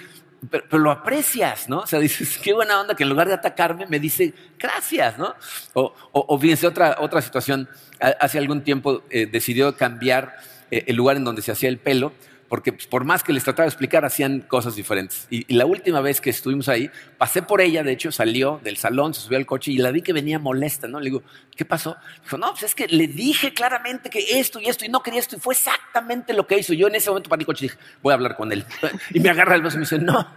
[0.49, 1.79] pero, lo aprecias, ¿no?
[1.79, 5.35] O sea, dices, qué buena onda que en lugar de atacarme me dice gracias, ¿no?
[5.73, 7.67] O, o, otra, otra situación,
[7.99, 10.37] hace algún tiempo eh, decidió cambiar
[10.71, 12.13] eh, el lugar en donde se hacía el pelo
[12.49, 15.27] porque pues, por más que les trataba de explicar, hacían cosas diferentes.
[15.29, 19.13] Y, la última vez que estuvimos ahí, pasé por ella, de hecho, salió del salón,
[19.13, 20.99] se subió al coche y la vi que venía molesta, ¿no?
[20.99, 21.23] Le digo,
[21.55, 21.95] ¿qué pasó?
[22.23, 25.19] Dijo, no, pues es que le dije claramente que esto y esto y no quería
[25.19, 26.73] esto y fue exactamente lo que hizo.
[26.73, 28.65] Yo en ese momento para el coche dije, voy a hablar con él.
[29.13, 30.27] Y me agarra el brazo y me dice, no,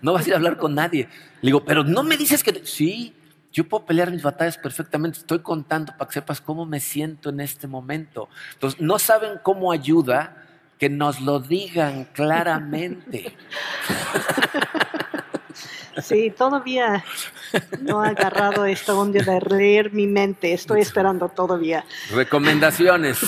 [0.00, 1.08] no vas a ir a hablar con nadie.
[1.40, 2.62] Le digo, pero no me dices que...
[2.64, 3.14] Sí,
[3.52, 5.18] yo puedo pelear mis batallas perfectamente.
[5.18, 8.28] Estoy contando para que sepas cómo me siento en este momento.
[8.54, 10.41] Entonces, no saben cómo ayuda
[10.82, 13.32] que nos lo digan claramente.
[16.00, 17.04] Sí, todavía
[17.82, 20.54] no he agarrado esta onda de leer mi mente.
[20.54, 21.84] Estoy esperando todavía.
[22.10, 23.18] Recomendaciones.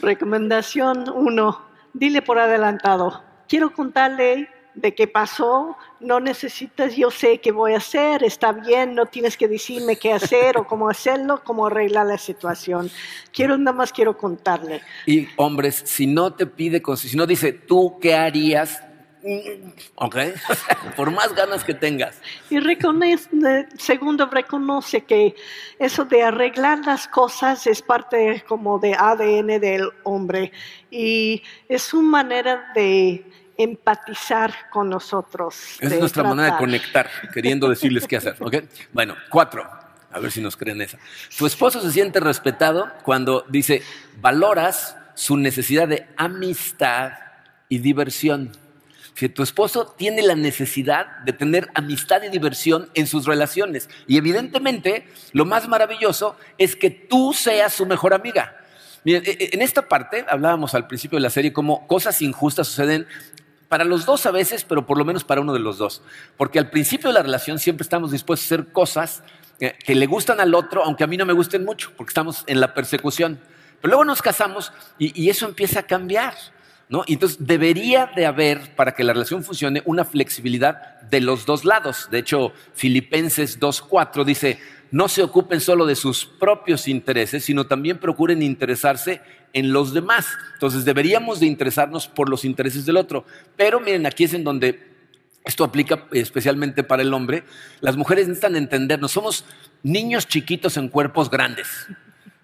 [0.00, 1.66] Recomendación uno.
[1.92, 3.22] Dile por adelantado.
[3.46, 8.94] Quiero contarle de qué pasó, no necesitas, yo sé qué voy a hacer, está bien,
[8.94, 12.90] no tienes que decirme qué hacer o cómo hacerlo, cómo arreglar la situación.
[13.32, 14.80] Quiero, nada más quiero contarle.
[15.06, 18.82] Y hombres, si no te pide, si no dice, ¿tú qué harías?
[19.22, 20.16] Mm, ok,
[20.96, 22.20] por más ganas que tengas.
[22.50, 25.36] Y reconoce, segundo, reconoce que
[25.78, 30.50] eso de arreglar las cosas es parte como de ADN del hombre
[30.90, 33.24] y es una manera de
[33.62, 35.76] empatizar con nosotros.
[35.80, 38.36] Esa es nuestra manera de conectar, queriendo decirles qué hacer.
[38.92, 39.68] Bueno, cuatro.
[40.12, 40.98] A ver si nos creen esa.
[41.38, 43.82] Tu esposo se siente respetado cuando dice,
[44.20, 47.12] valoras su necesidad de amistad
[47.68, 48.52] y diversión.
[49.14, 53.88] Si tu esposo tiene la necesidad de tener amistad y diversión en sus relaciones.
[54.06, 58.56] Y evidentemente, lo más maravilloso es que tú seas su mejor amiga.
[59.04, 62.68] Miren, e, e, en esta parte hablábamos al principio de la serie cómo cosas injustas
[62.68, 63.06] suceden
[63.72, 66.02] para los dos a veces, pero por lo menos para uno de los dos.
[66.36, 69.22] Porque al principio de la relación siempre estamos dispuestos a hacer cosas
[69.58, 72.60] que, le gustan al otro, aunque a mí no me gusten mucho, porque estamos en
[72.60, 73.40] la persecución.
[73.80, 76.34] Pero luego nos casamos y, eso empieza a cambiar.
[76.90, 77.02] ¿no?
[77.06, 82.08] Entonces debería de haber, para que la relación funcione, una flexibilidad de los dos lados.
[82.10, 84.60] De hecho, Filipenses 2.4 dice,
[84.92, 89.20] no se ocupen solo de sus propios intereses, sino también procuren interesarse
[89.52, 90.26] en los demás.
[90.54, 93.24] Entonces deberíamos de interesarnos por los intereses del otro.
[93.56, 94.92] Pero miren, aquí es en donde
[95.44, 97.42] esto aplica especialmente para el hombre.
[97.80, 99.12] Las mujeres necesitan entendernos.
[99.12, 99.44] Somos
[99.82, 101.88] niños chiquitos en cuerpos grandes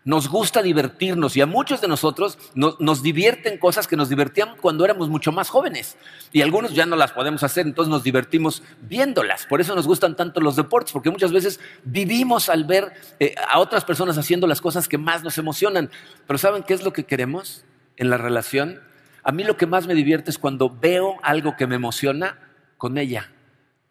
[0.04, 4.84] nos gusta divertirnos y a muchos de nosotros nos divierten cosas que nos divertían cuando
[4.84, 5.96] éramos mucho más jóvenes
[6.32, 9.46] y algunos ya no las podemos hacer, entonces nos divertimos viéndolas.
[9.46, 13.58] Por eso nos gustan tanto los deportes, porque muchas veces vivimos al ver eh, a
[13.58, 15.90] otras personas haciendo las cosas que más nos emocionan.
[16.26, 17.64] Pero ¿saben qué es lo que queremos
[17.96, 18.80] en la relación?
[19.24, 22.38] A mí lo que más me divierte es cuando veo algo que me emociona
[22.78, 23.30] con ella,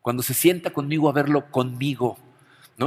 [0.02, 2.18] cuando se sienta conmigo a verlo conmigo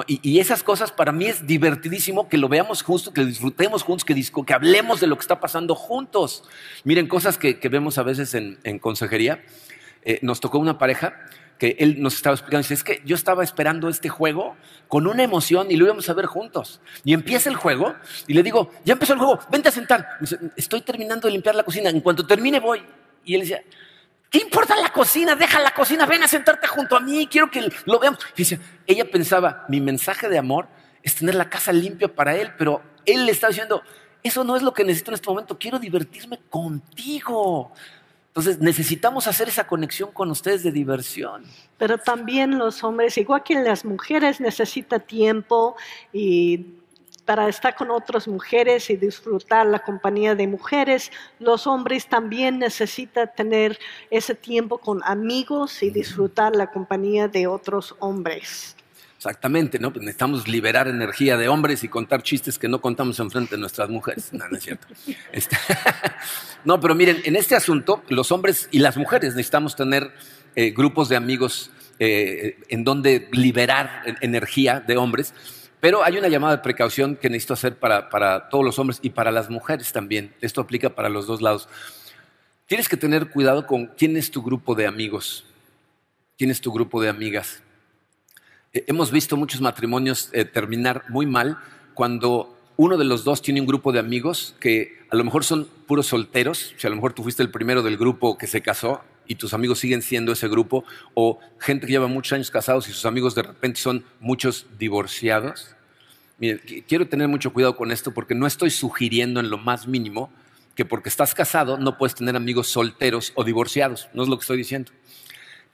[0.06, 4.04] y, esas cosas para mí es divertidísimo que lo veamos juntos, que lo disfrutemos juntos,
[4.04, 6.44] que, hablemos de lo que está pasando juntos.
[6.84, 9.42] Miren, cosas que, vemos a veces en, consejería.
[10.04, 11.14] Eh, nos tocó una pareja
[11.58, 14.56] que él nos estaba explicando, dice, es que yo estaba esperando este juego
[14.88, 16.80] con una emoción y lo íbamos a ver juntos.
[17.04, 17.94] Y empieza el juego
[18.28, 20.08] y le digo, ya empezó el juego, vente a sentar.
[20.20, 22.80] dice, estoy terminando de limpiar la cocina, en cuanto termine voy.
[23.24, 23.62] Y él decía,
[24.30, 25.34] ¿Qué importa la cocina?
[25.34, 28.20] Deja la cocina, ven a sentarte junto a mí, quiero que lo veamos.
[28.36, 30.68] Dice, ella pensaba, mi mensaje de amor
[31.02, 33.82] es tener la casa limpia para él, pero él le está diciendo,
[34.22, 37.72] eso no es lo que necesito en este momento, quiero divertirme contigo.
[38.28, 41.42] Entonces necesitamos hacer esa conexión con ustedes de diversión.
[41.78, 45.74] Pero también los hombres, igual que las mujeres, necesitan tiempo
[46.12, 46.79] y
[47.30, 51.12] para estar con otras mujeres y disfrutar la compañía de mujeres.
[51.38, 53.78] Los hombres también necesitan tener
[54.10, 58.74] ese tiempo con amigos y disfrutar la compañía de otros hombres.
[59.16, 59.92] Exactamente, ¿no?
[59.92, 63.60] Pues necesitamos liberar energía de hombres y contar chistes que no contamos en frente de
[63.60, 64.32] nuestras mujeres.
[64.32, 64.88] No, no es cierto.
[65.30, 65.56] Este,
[66.64, 70.10] no, pero miren, en este asunto, los hombres y las mujeres necesitamos tener
[70.56, 75.32] eh, grupos de amigos eh, en donde liberar energía de hombres.
[75.80, 79.30] Pero hay una llamada de precaución que necesito hacer para, todos los hombres y para
[79.30, 80.34] las mujeres también.
[80.40, 81.68] Esto aplica para los dos lados.
[82.66, 85.44] Tienes que tener cuidado con quién es tu grupo de amigos,
[86.36, 87.62] quién es tu grupo de amigas.
[88.72, 91.58] Eh, hemos visto muchos matrimonios eh, terminar muy mal
[91.94, 95.66] cuando uno de los dos tiene un grupo de amigos que a lo mejor son
[95.86, 99.02] puros solteros, si a lo mejor tú fuiste el primero del grupo que se casó
[99.30, 102.92] y tus amigos siguen siendo ese grupo, o gente que lleva muchos años casados y
[102.92, 105.76] sus amigos de repente son muchos divorciados.
[106.88, 110.32] quiero tener mucho cuidado con esto porque no estoy sugiriendo en lo más mínimo
[110.74, 114.40] que porque estás casado no puedes tener amigos solteros o divorciados, no es lo que
[114.40, 114.90] estoy diciendo.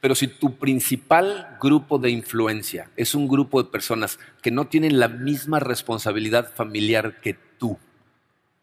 [0.01, 4.99] Pero si tu principal grupo de influencia es un grupo de personas que no tienen
[4.99, 7.79] la misma responsabilidad familiar que tú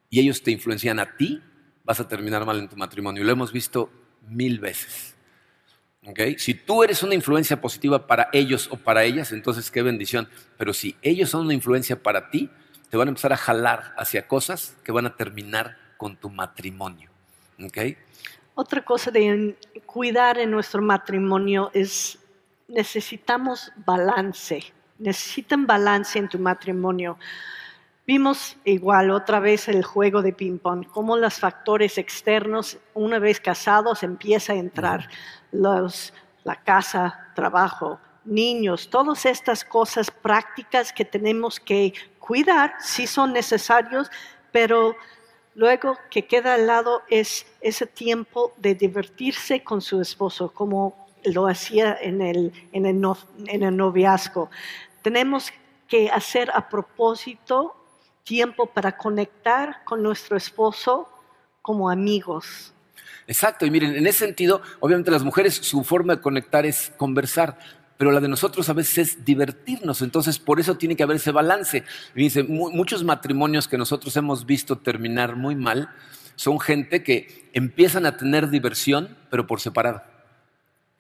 [0.09, 1.43] y ellos te influencian a ti,
[1.83, 3.25] vas a terminar mal en tu matrimonio.
[3.25, 3.91] Lo hemos visto
[4.29, 5.15] mil veces.
[6.37, 10.29] Si tú eres una influencia positiva para ellos o para ellas, entonces qué bendición.
[10.59, 12.51] Pero si ellos son una influencia para ti,
[12.91, 17.11] te van a empezar a jalar hacia cosas que van a terminar con tu matrimonio.
[18.55, 19.57] Otra cosa de
[19.87, 22.19] cuidar en nuestro matrimonio es
[22.69, 24.63] necesitamos balance.
[24.99, 27.19] Necesitan balance en tu matrimonio.
[28.07, 34.03] Vimos igual otra vez el juego de ping-pong, cómo los factores externos, una vez casados,
[34.03, 35.09] empieza a entrar.
[35.53, 36.13] Los,
[36.43, 44.11] la casa, trabajo, niños, todas estas cosas prácticas que tenemos que cuidar, sí son necesarios,
[44.53, 44.95] pero
[45.55, 51.47] Luego, que queda al lado es ese tiempo de divertirse con su esposo, como lo
[51.47, 53.01] hacía en el, en el,
[53.47, 54.51] en el noviazgo.
[55.03, 55.53] Tenemos
[55.87, 57.77] que hacer a propósito
[58.25, 61.09] tiempo para conectar con nuestro esposo
[61.63, 62.73] como amigos.
[63.27, 67.59] Exacto, y miren, en ese sentido, obviamente las mujeres, su forma de conectar es conversar,
[67.97, 71.31] pero la de nosotros a veces es divertirnos, entonces por eso tiene que haber ese
[71.31, 71.85] balance.
[72.15, 75.91] Dice, muchos matrimonios que nosotros hemos visto terminar muy mal
[76.37, 80.14] son gente que empiezan a tener diversión, pero por separado.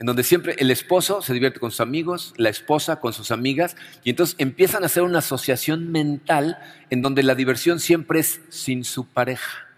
[0.00, 3.76] En donde siempre el esposo se divierte con sus amigos, la esposa con sus amigas,
[4.02, 6.58] y entonces empiezan a hacer una asociación mental
[6.90, 9.68] en donde la diversión siempre es sin su pareja.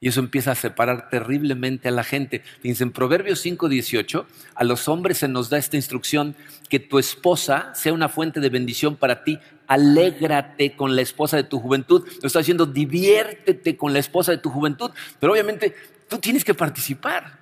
[0.00, 2.42] Y eso empieza a separar terriblemente a la gente.
[2.60, 6.36] Fíjense, en Proverbios 5:18, a los hombres se nos da esta instrucción,
[6.68, 9.40] que tu esposa sea una fuente de bendición para ti.
[9.66, 12.06] Alégrate con la esposa de tu juventud.
[12.22, 14.92] Lo está diciendo, diviértete con la esposa de tu juventud.
[15.18, 15.74] Pero obviamente
[16.08, 17.37] tú tienes que participar.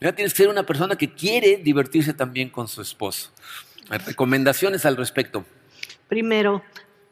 [0.00, 3.30] Tienes que ser una persona que quiere divertirse también con su esposo.
[4.06, 5.44] Recomendaciones al respecto.
[6.08, 6.62] Primero,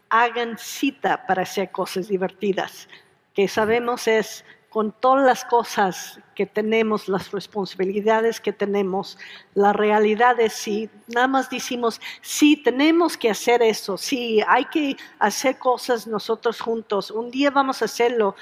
[0.08, 2.88] hagan cita para hacer cosas divertidas,
[3.34, 9.18] que sabemos es con todas las cosas que tenemos, las responsabilidades que tenemos,
[9.54, 14.96] la realidad es si nada más decimos, sí, tenemos que hacer eso, sí, hay que
[15.18, 18.34] hacer cosas nosotros juntos, un día vamos a hacerlo,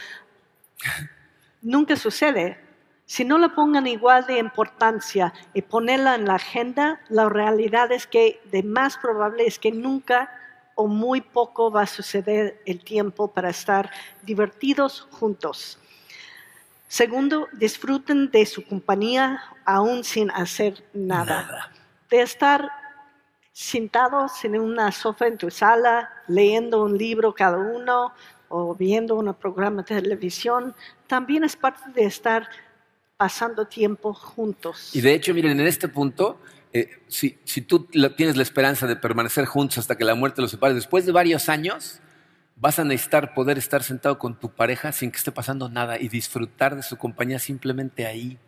[1.62, 2.65] nunca sucede.
[3.06, 8.08] Si no le pongan igual de importancia y ponerla en la agenda, la realidad es
[8.08, 10.28] que de más probable es que nunca
[10.74, 13.90] o muy poco va a suceder el tiempo para estar
[14.22, 15.78] divertidos juntos.
[16.88, 21.72] Segundo, disfruten de su compañía aún sin hacer nada.
[22.10, 22.70] De estar
[23.52, 28.12] sentados en una sofá en tu sala, leyendo un libro cada uno
[28.48, 30.74] o viendo un programa de televisión,
[31.06, 32.48] también es parte de estar
[33.16, 34.94] pasando tiempo juntos.
[34.94, 36.38] Y de hecho, miren, en este punto,
[36.72, 40.50] eh, si, si, tú tienes la esperanza de permanecer juntos hasta que la muerte los
[40.50, 42.00] separe, después de varios años,
[42.57, 46.09] vas a necesitar poder estar sentado con tu pareja sin que esté pasando nada y
[46.09, 48.38] disfrutar de su compañía simplemente ahí.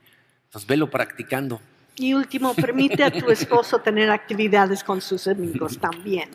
[0.47, 1.61] Entonces, velo practicando.
[1.97, 6.31] Y último, permite a tu esposo tener actividades con sus amigos también.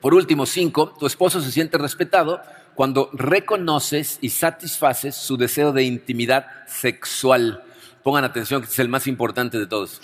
[0.00, 2.40] Por último, cinco, tu esposo se siente respetado
[2.76, 7.64] cuando reconoces y satisfaces su deseo de intimidad sexual.
[8.02, 10.00] Pongan atención, que es el más importante de todos.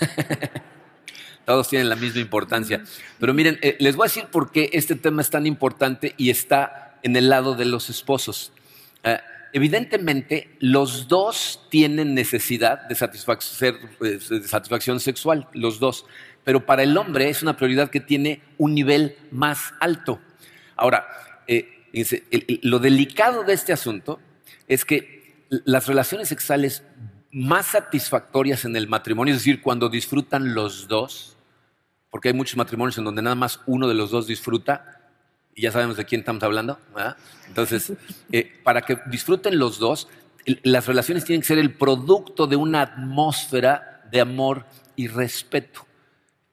[1.44, 2.82] Todos tienen la misma importancia.
[3.20, 6.30] Pero miren, eh, les voy a decir por qué este tema es tan importante y
[6.30, 8.50] está en el lado de los esposos.
[9.02, 9.18] Eh,
[9.52, 16.06] evidentemente, los dos tienen necesidad de, eh, de satisfacción sexual, los dos.
[16.42, 20.20] Pero para el hombre es una prioridad que tiene un nivel más alto.
[20.76, 21.06] Ahora,
[22.62, 24.20] lo delicado de este asunto
[24.66, 26.82] es que las relaciones sexuales
[27.30, 31.36] más satisfactorias en el matrimonio, es decir, cuando disfrutan los dos,
[32.10, 35.00] porque hay muchos matrimonios en donde nada más uno de los dos disfruta,
[35.54, 36.78] y ya sabemos de quién estamos hablando,
[37.48, 37.92] Entonces,
[38.30, 40.08] eh, para que disfruten los dos,
[40.62, 45.86] las relaciones tienen que ser el producto de una atmósfera de amor y respeto.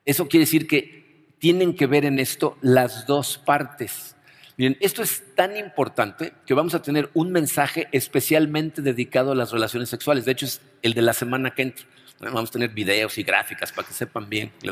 [0.04, 4.11] Eso quiere decir que tienen que ver en esto las dos partes.
[4.56, 9.50] Miren, esto es tan importante que vamos a tener un mensaje especialmente dedicado a las
[9.50, 10.24] relaciones sexuales.
[10.24, 11.86] De hecho, es el de la semana que entra.
[12.20, 14.52] Vamos a tener videos y gráficas para que sepan bien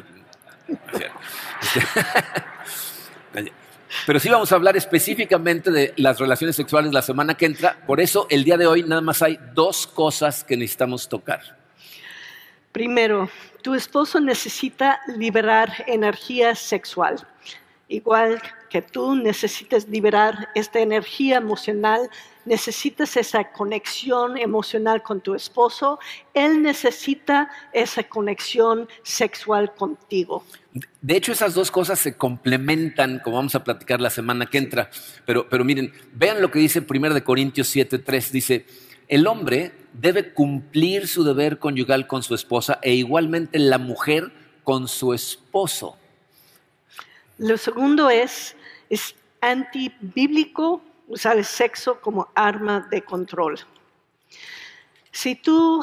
[4.06, 7.76] Pero sí vamos a hablar específicamente de las relaciones sexuales la semana que entra.
[7.86, 11.58] Por eso el día de hoy nada más hay dos cosas que necesitamos tocar.
[12.70, 13.28] Primero,
[13.62, 17.26] tu esposo necesita liberar energía sexual.
[17.90, 22.08] Igual que tú necesitas liberar esta energía emocional,
[22.44, 25.98] necesitas esa conexión emocional con tu esposo,
[26.32, 30.44] él necesita esa conexión sexual contigo.
[31.02, 34.88] De hecho, esas dos cosas se complementan, como vamos a platicar la semana que entra.
[35.26, 38.30] Pero, pero miren, vean lo que dice 1 Corintios 7:3.
[38.30, 38.66] Dice,
[39.08, 44.30] el hombre debe cumplir su deber conyugal con su esposa e igualmente la mujer
[44.62, 45.96] con su esposo.
[47.40, 48.54] Lo segundo es,
[48.90, 53.58] es antibíblico usar el sexo como arma de control.
[55.10, 55.82] Si tu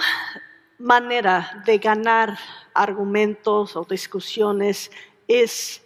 [0.78, 2.38] manera de ganar
[2.76, 4.92] argumentos o discusiones
[5.28, 5.82] es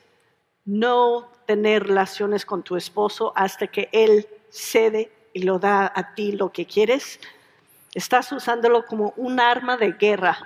[0.66, 6.34] no tener relaciones con tu esposo hasta que él cede y lo da a ti
[6.34, 7.18] lo que quieres,
[7.96, 10.38] estás usándolo como un arma de guerra.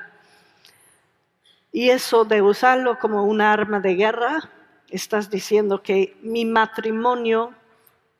[1.71, 4.51] Y eso de usarlo como un arma de guerra,
[4.89, 7.53] estás diciendo que mi matrimonio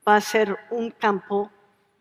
[0.08, 1.52] va a ser un campo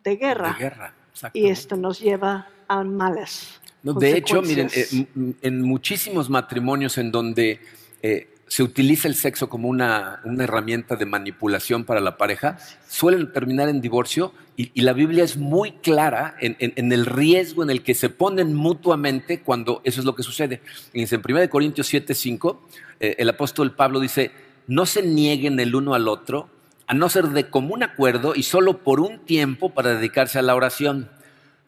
[0.03, 0.53] de guerra.
[0.53, 0.95] De guerra,
[1.33, 3.61] y esto nos lleva a males.
[3.83, 5.07] de hecho, miren, eh,
[5.43, 7.61] en muchísimos matrimonios en donde
[8.03, 12.59] eh, se utiliza el sexo como una, herramienta de manipulación para la pareja,
[12.89, 17.83] suelen terminar en divorcio y, la Biblia es muy clara en, el riesgo en el
[17.83, 20.61] que se ponen mutuamente cuando eso es lo que sucede.
[20.93, 22.63] En 1 Corintios 7, 5,
[23.01, 24.31] eh, el apóstol Pablo dice,
[24.67, 26.49] no se nieguen el uno al otro,
[26.87, 30.55] a no ser de común acuerdo y solo por un tiempo para dedicarse a la
[30.55, 31.11] oración.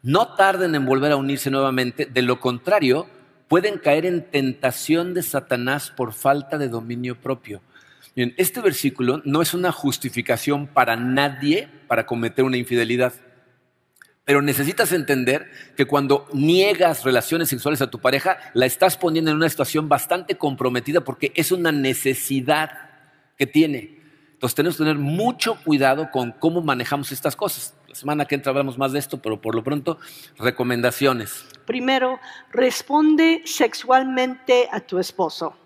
[0.03, 3.07] No tarden en volver a unirse nuevamente, de lo contrario,
[3.49, 7.61] pueden caer en tentación de Satanás por falta de dominio propio.
[8.15, 13.13] Bien, este versículo no es una justificación para nadie para cometer una infidelidad.
[14.25, 19.37] Pero necesitas entender que cuando niegas relaciones sexuales a tu pareja, la estás poniendo en
[19.37, 22.86] una situación bastante comprometida porque es una necesidad
[23.37, 24.01] que tiene.
[24.33, 27.75] Entonces tenemos que tener mucho cuidado con cómo manejamos estas cosas.
[27.89, 29.99] La semana que entra hablamos más de esto, pero por lo pronto,
[30.37, 31.47] recomendaciones.
[31.65, 32.21] Primero,
[32.53, 35.57] responde sexualmente a tu esposo.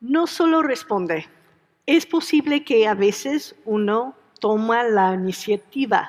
[0.00, 1.26] No solo responde,
[1.86, 6.08] es posible que a veces uno toma la iniciativa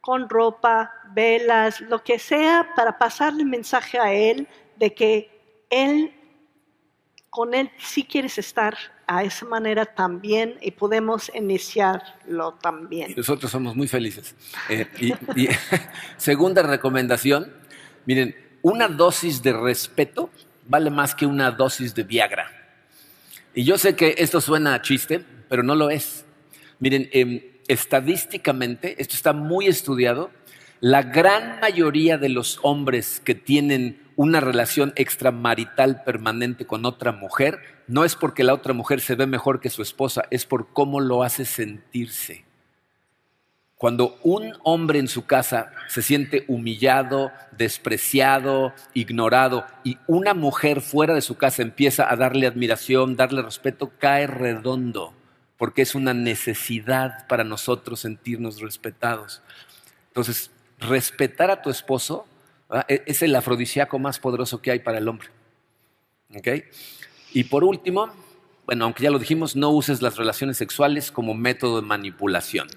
[0.00, 6.12] con ropa, velas, lo que sea, para pasarle mensaje a él de que él,
[7.30, 8.76] con él sí quieres estar
[9.06, 13.14] a esa manera también y podemos iniciarlo también.
[13.16, 14.34] nosotros somos muy felices.
[14.68, 14.86] Eh,
[15.36, 15.48] y
[16.16, 17.52] segunda recomendación,
[18.06, 20.30] Miren, una dosis de respeto
[20.66, 22.50] vale más que una dosis de Viagra.
[23.54, 26.24] Y yo sé que esto suena a chiste, pero no lo es.
[26.78, 30.30] Miren, em, estadísticamente, esto está muy estudiado,
[30.80, 37.62] la gran mayoría de los hombres que tienen una relación extramarital permanente con otra mujer,
[37.86, 41.00] no es porque la otra mujer se ve mejor que su esposa, es por cómo
[41.00, 42.44] lo hace sentirse.
[43.76, 51.14] Cuando un hombre en su casa se siente humillado, despreciado, ignorado, y una mujer fuera
[51.14, 55.14] de su casa empieza a darle admiración, darle respeto, cae redondo,
[55.56, 59.40] porque es una necesidad para nosotros sentirnos respetados.
[60.08, 62.26] Entonces, respetar a tu esposo
[62.88, 65.28] e, es el afrodisíaco más poderoso que hay para el hombre.
[67.32, 68.10] Y por último,
[68.66, 72.68] bueno, aunque ya lo dijimos, no uses las relaciones sexuales como método de manipulación.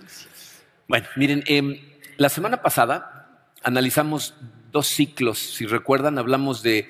[0.88, 1.80] Bueno, miren, em,
[2.18, 4.34] la semana pasada analizamos
[4.72, 5.38] dos ciclos.
[5.38, 6.90] Si recuerdan, hablamos de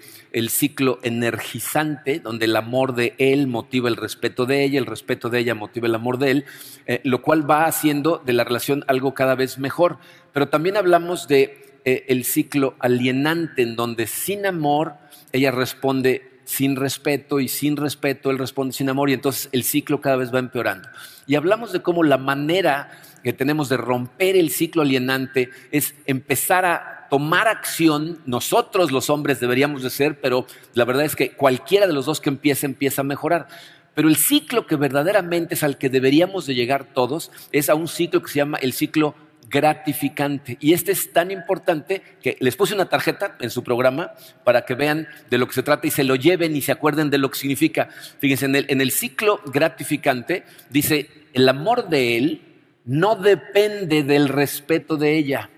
[0.49, 5.39] ciclo energizante, donde el amor de él motiva el respeto de ella, el respeto de
[5.39, 6.45] ella motiva el amor de él,
[6.87, 9.99] eh, lo cual va haciendo de la relación algo cada vez mejor.
[10.31, 14.95] Pero también hablamos de eh, el ciclo alienante, en donde sin amor
[15.31, 20.01] ella responde sin respeto y sin respeto él responde sin amor y entonces el ciclo
[20.01, 20.89] cada vez va empeorando.
[21.25, 22.91] Y hablamos de cómo la manera
[23.23, 28.19] que tenemos de romper el ciclo alienante es empezar a tomar acción.
[28.25, 32.19] Nosotros los hombres deberíamos de ser, pero la verdad es que cualquiera de los dos
[32.19, 33.47] que empiece empieza a mejorar.
[33.93, 37.87] Pero el ciclo que verdaderamente es al que deberíamos de llegar todos es a un
[37.87, 39.15] ciclo que se llama el ciclo
[39.53, 40.57] gratificante.
[40.59, 44.73] Y este es tan importante que les puse una tarjeta en su programa para que
[44.73, 47.29] vean de lo que se trata y se lo lleven y se acuerden de lo
[47.29, 47.89] que significa.
[48.17, 52.41] Fíjense, en el, en el ciclo gratificante dice, el amor de él
[52.85, 55.49] no depende del respeto de ella.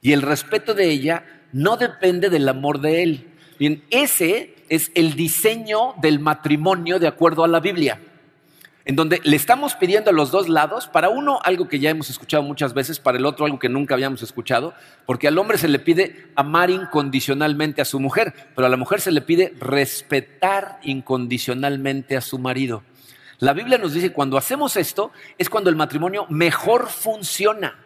[0.00, 3.28] Y el respeto de ella no depende del amor de él.
[3.58, 8.00] Bien, ese es el diseño del matrimonio de acuerdo a la Biblia,
[8.88, 12.08] en donde le estamos pidiendo a los dos lados, para uno algo que ya hemos
[12.08, 14.72] escuchado muchas veces, para el otro algo que nunca habíamos escuchado,
[15.04, 19.02] porque al hombre se le pide amar incondicionalmente a su mujer, pero a la mujer
[19.02, 22.82] se le pide respetar incondicionalmente a su marido.
[23.40, 27.76] La Biblia nos dice cuando hacemos esto es cuando el matrimonio mejor funciona.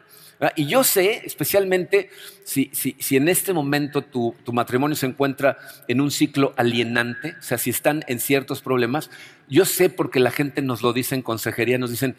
[0.57, 2.11] Y yo sé, especialmente
[2.45, 7.43] si, si, en este momento tu, tu, matrimonio se encuentra en un ciclo alienante, o
[7.43, 9.11] sea, si están en ciertos problemas,
[9.49, 12.17] yo sé porque la gente nos lo dice en consejería, nos dicen,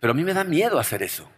[0.00, 1.30] pero a mí me da miedo hacer eso.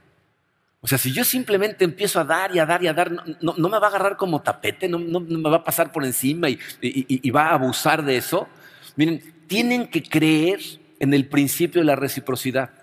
[0.80, 3.54] O sea, si yo simplemente empiezo a dar y a dar y a dar, no,
[3.54, 7.30] me va a agarrar como tapete, no, me va a pasar por encima y, y
[7.30, 8.48] va a abusar de eso.
[8.96, 10.60] Miren, tienen que creer
[10.98, 12.81] en el principio de la reciprocidad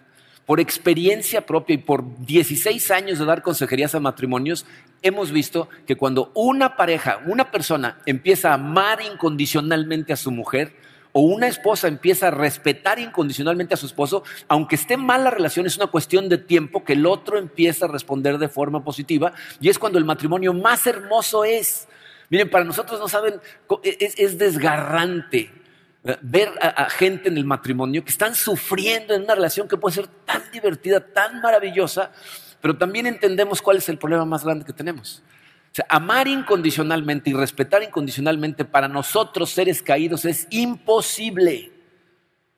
[0.49, 4.65] por experiencia propia y por 16 años de dar consejerías a matrimonios,
[5.03, 10.73] hemos visto que cuando una pareja, una persona empieza a amar incondicionalmente a su mujer,
[11.11, 15.67] o una esposa empieza a respetar incondicionalmente a su esposo, aunque esté mal la relación,
[15.67, 19.69] es una cuestión de tiempo que el otro empieza a responder de forma positiva y
[19.69, 21.87] es cuando el matrimonio más hermoso es.
[22.31, 23.39] Miren, para nosotros no saben,
[23.83, 25.58] es desgarrante eh,
[26.21, 30.07] ver a, gente en el matrimonio que están sufriendo en una relación que puede ser
[30.07, 32.11] tan divertida, tan maravillosa,
[32.61, 35.21] pero también entendemos cuál es el problema más grande que tenemos.
[35.71, 41.71] O sea, amar incondicionalmente y respetar incondicionalmente para nosotros seres caídos es imposible.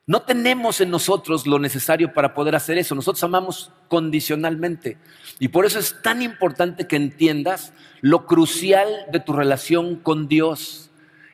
[0.06, 2.96] No tenemos en nosotros lo necesario para poder hacer eso.
[2.96, 4.98] Nosotros amamos condicionalmente.
[5.40, 10.91] Y por eso es tan importante que entiendas lo crucial de tu relación con Dios.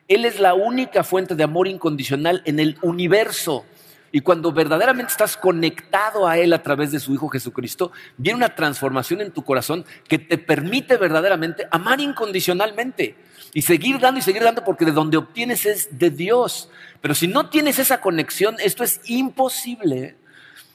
[0.08, 3.66] Él es la única fuente de amor incondicional en el universo.
[4.10, 8.54] Y cuando verdaderamente estás conectado a Él a través de su Hijo Jesucristo, viene una
[8.54, 13.16] transformación en tu corazón que te permite verdaderamente amar incondicionalmente
[13.52, 16.70] y seguir dando y seguir dando porque de donde obtienes es de Dios.
[17.02, 20.16] Pero si no tienes esa conexión, esto es imposible.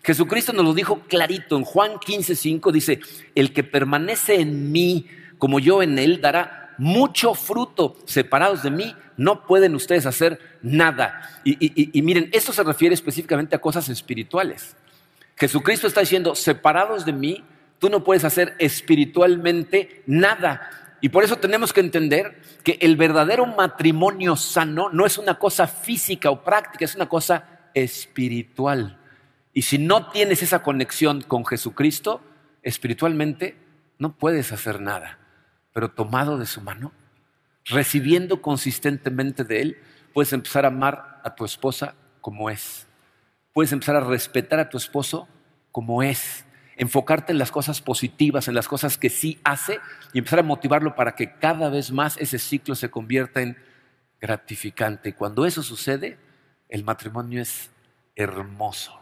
[0.03, 2.99] Jesucristo nos lo dijo clarito en Juan 15:5, dice,
[3.34, 5.07] el que permanece en mí
[5.39, 7.95] como yo en Él dará mucho fruto.
[8.05, 11.30] Separados de mí, no pueden ustedes hacer nada.
[11.43, 14.76] Y, miren, esto se refiere específicamente a cosas espirituales.
[15.36, 17.43] Jesucristo está diciendo, separados de mí,
[17.80, 20.97] tú no puedes hacer espiritualmente nada.
[21.01, 25.67] Y por eso tenemos que entender que el verdadero matrimonio sano no es una cosa
[25.67, 28.99] física o práctica, es una cosa espiritual.
[29.53, 32.21] Y si no tienes esa conexión con Jesucristo,
[32.61, 33.57] espiritualmente
[33.99, 35.19] no puedes hacer nada
[35.74, 36.91] pero tomado de su mano,
[37.65, 39.78] recibiendo consistentemente de Él,
[40.13, 42.88] puedes empezar a amar a tu esposa como es.
[43.51, 45.28] Puedes empezar a respetar a tu esposo
[45.71, 46.45] como es.
[46.76, 49.80] Enfocarte en las cosas positivas, en las cosas que sí hace
[50.13, 53.57] y empezar a motivarlo para que cada vez más ese ciclo se convierta en
[54.19, 55.09] gratificante.
[55.09, 56.17] Y cuando eso sucede,
[56.69, 57.69] el matrimonio es
[58.15, 58.99] hermoso.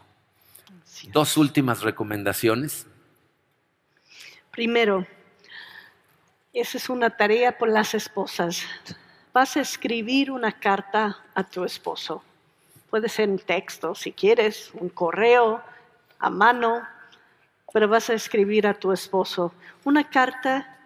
[1.12, 2.86] Dos últimas recomendaciones.
[4.50, 5.06] Primero,
[6.52, 8.62] esa es una tarea por las esposas.
[9.32, 12.22] Vas a escribir una carta a tu esposo.
[12.90, 15.62] Puede ser un texto, si quieres, un correo,
[16.18, 16.86] a mano,
[17.72, 19.52] pero vas a escribir a tu esposo
[19.84, 20.78] una carta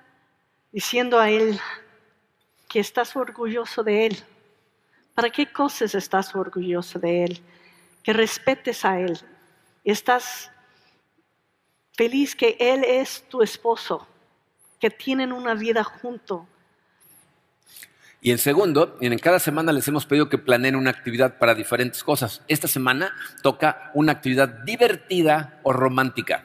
[0.71, 1.59] diciendo a él
[2.69, 4.25] que estás orgulloso de él.
[5.15, 7.43] ¿Para qué cosas estás orgulloso de él?
[8.05, 9.19] Que respetes a él.
[9.83, 10.51] Estás
[11.93, 14.07] feliz que él es tu esposo
[14.81, 16.47] que tienen una vida junto.
[18.21, 22.03] Y en segundo, en cada semana les hemos pedido que planeen una actividad para diferentes
[22.03, 22.43] cosas.
[22.49, 26.45] Esta semana toca una actividad divertida o romántica.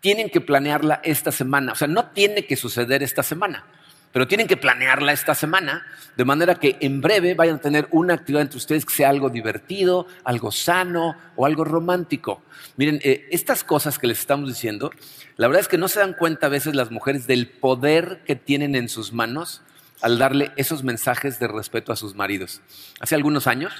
[0.00, 1.72] Tienen que planearla esta semana.
[1.72, 3.64] O sea, no tiene que suceder esta semana
[4.12, 5.84] pero tienen que planearla esta semana,
[6.16, 9.28] de manera que en breve vayan a tener una actividad entre ustedes que sea algo
[9.28, 12.42] divertido, algo sano o algo romántico.
[12.76, 14.90] Miren, eh, estas cosas que les estamos diciendo,
[15.36, 18.36] la verdad es que no se dan cuenta a veces las mujeres del poder que
[18.36, 19.62] tienen en sus manos
[20.00, 22.60] al darle esos mensajes de respeto a sus maridos.
[23.00, 23.72] Hace algunos años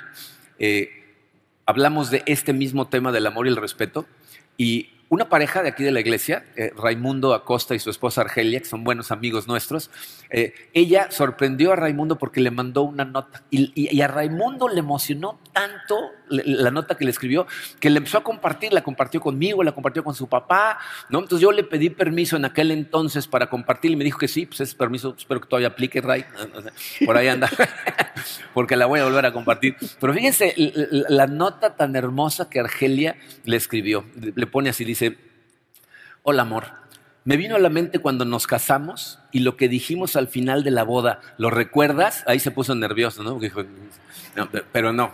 [0.58, 1.14] eh,
[1.66, 4.06] hablamos de este mismo tema del amor y el respeto
[4.56, 8.58] y una pareja de aquí de la iglesia, eh, Raimundo Acosta y su esposa Argelia,
[8.58, 9.90] que son buenos amigos nuestros,
[10.30, 15.38] eh, ella sorprendió a Raimundo porque le mandó una nota y, a Raimundo le emocionó
[15.52, 15.96] tanto
[16.28, 17.46] la nota que le escribió
[17.78, 20.78] que le empezó a compartir, la compartió conmigo, la compartió con su papá,
[21.08, 21.20] ¿no?
[21.20, 24.46] Entonces yo le pedí permiso en aquel entonces para compartir y me dijo que sí,
[24.46, 26.24] pues ese permiso espero que todavía aplique, Ray,
[27.06, 27.48] por ahí anda,
[28.54, 29.76] porque la voy a volver a compartir.
[30.00, 34.95] Pero fíjense la nota tan hermosa que Argelia le escribió, le pone así, dice,
[36.22, 36.64] hola amor.
[37.24, 40.70] Me vino a la mente cuando nos casamos y lo que dijimos al final de
[40.70, 42.22] la boda, ¿lo recuerdas?
[42.28, 43.40] Ahí se puso nervioso, ¿no?
[44.70, 45.12] pero no.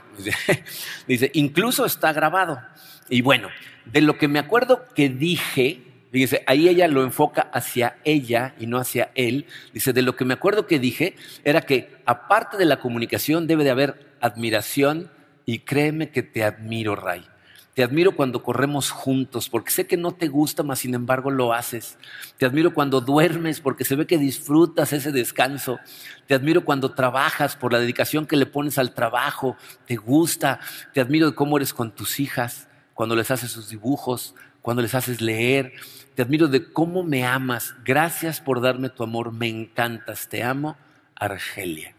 [1.07, 2.61] Dice, incluso está grabado.
[3.09, 3.49] Y bueno,
[3.87, 5.80] de lo que me acuerdo que dije,
[6.11, 9.47] fíjese, ahí ella lo enfoca hacia ella y no hacia él.
[9.72, 13.64] Dice, de lo que me acuerdo que dije era que aparte de la comunicación debe
[13.64, 15.11] de haber admiración
[15.47, 17.32] y créeme que te admiro, Ray.
[17.75, 21.55] Te admiro cuando corremos juntos, porque sé que no te gusta, mas sin embargo lo
[21.55, 21.97] haces.
[22.37, 25.79] Te admiro cuando duermes, porque se ve que disfrutas ese descanso.
[26.27, 29.57] Te admiro cuando trabajas por la dedicación que le pones al trabajo.
[29.87, 30.61] Te gusta.
[30.93, 34.95] Te admiro de cómo eres con tus hijas, cuando les haces sus dibujos, cuando les
[34.95, 35.73] haces leer.
[36.14, 37.75] Te admiro de cómo me amas.
[37.87, 39.33] Gracias por darme tu amor.
[39.33, 40.29] Me encantas.
[40.29, 40.77] Te amo,
[41.14, 41.95] Argelia.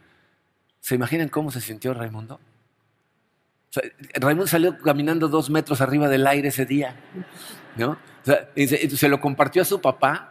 [0.82, 2.39] ¿Se imaginan cómo se sintió Raimundo?
[4.15, 6.95] Raimundo salió caminando dos metros arriba del aire ese día.
[7.76, 7.97] ¿no?
[8.24, 10.30] se, lo compartió a su papá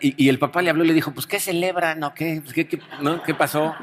[0.00, 2.80] y, el papá le habló y le dijo, pues ¿qué celebran o qué, pues, qué,
[3.00, 3.22] ¿no?
[3.22, 3.74] ¿qué pasó?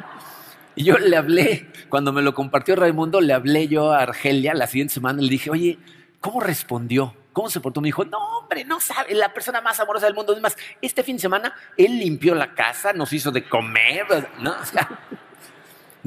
[0.76, 4.68] Y yo le hablé, cuando me lo compartió Raimundo, le hablé yo a Argelia la
[4.68, 5.80] siguiente semana y le dije, oye,
[6.20, 7.16] ¿cómo respondió?
[7.34, 7.82] ¿Cómo se portó?
[7.82, 10.36] Me dijo, no, hombre, no sabe, la persona más amorosa del mundo.
[10.36, 14.52] Es más, este fin de semana él limpió la casa, nos hizo de comer, ¿no?
[14.52, 14.88] O sea,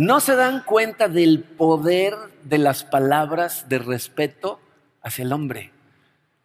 [0.00, 4.58] no se dan cuenta del poder de las palabras de respeto
[5.02, 5.72] hacia el hombre.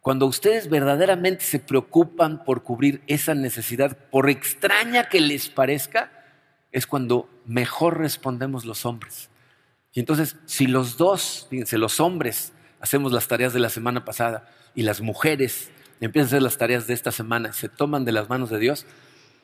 [0.02, 6.12] Cuando ustedes verdaderamente se preocupan por cubrir esa necesidad, por extraña que les parezca,
[6.70, 9.30] es cuando mejor respondemos los hombres.
[9.94, 14.50] Y entonces, si los dos, fíjense, los hombres hacemos las tareas de la semana pasada
[14.74, 15.70] y las mujeres
[16.02, 18.84] empiezan a hacer las tareas de esta semana, se toman de las manos de Dios,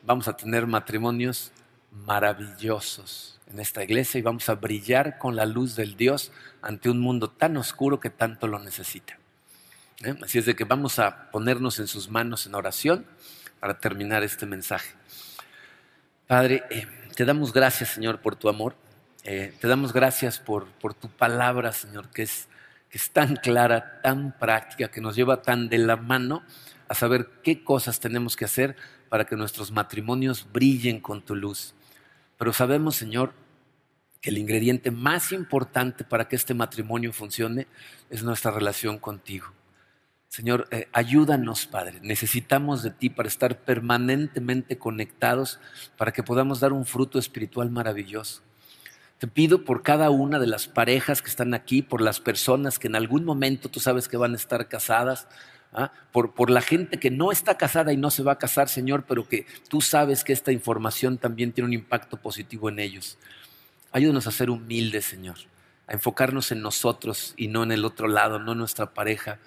[0.03, 1.51] vamos a tener matrimonios
[1.89, 6.31] maravillosos en esta iglesia y vamos a brillar con la luz del Dios
[6.61, 9.19] ante un mundo tan oscuro que tanto lo necesita.
[10.03, 10.15] ¿Eh?
[10.23, 13.05] Así es de que vamos a ponernos en sus manos en oración
[13.59, 14.93] para terminar este mensaje.
[16.25, 18.75] Padre, eh, te damos gracias, Señor, por tu amor.
[19.23, 22.47] Eh, te damos gracias por, por, tu palabra, Señor, que es,
[22.89, 26.43] que es tan clara, tan práctica, que nos lleva tan de la mano
[26.87, 28.75] a saber qué cosas tenemos que hacer
[29.09, 31.75] para que nuestros matrimonios brillen con tu luz.
[32.37, 33.33] Pero sabemos, Señor,
[34.23, 37.67] que el ingrediente más importante para que este matrimonio funcione
[38.09, 39.47] es nuestra relación contigo.
[40.29, 41.99] Señor, eh, ayúdanos, Padre.
[42.01, 45.59] Necesitamos de ti para estar permanentemente conectados,
[45.97, 48.41] para que podamos dar un fruto espiritual maravilloso.
[49.17, 52.87] Te pido por cada una de las parejas que están aquí, por las personas que
[52.87, 55.27] en algún momento tú sabes que van a estar casadas,
[55.73, 55.91] ¿ah?
[56.13, 59.03] por, por la gente que no está casada y no se va a casar, Señor,
[59.05, 63.17] pero que tú sabes que esta información también tiene un impacto positivo en ellos.
[63.93, 65.35] Ayúdanos a ser humildes, Señor,
[65.85, 69.37] a enfocarnos en nosotros y no en el otro lado, no en nuestra pareja,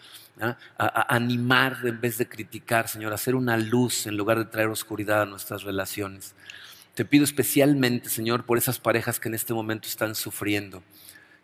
[0.41, 0.57] ¿ah?
[0.79, 4.69] a, animar en vez de criticar, Señor, a hacer una luz en lugar de traer
[4.69, 6.37] oscuridad a nuestras relaciones.
[6.95, 10.85] Te pido especialmente, Señor, por esas parejas que en este momento están sufriendo,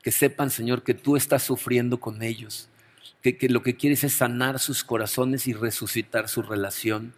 [0.00, 2.68] que sepan, Señor, que tú estás sufriendo con ellos,
[3.20, 7.14] que, lo que quieres es sanar sus corazones y resucitar su relación.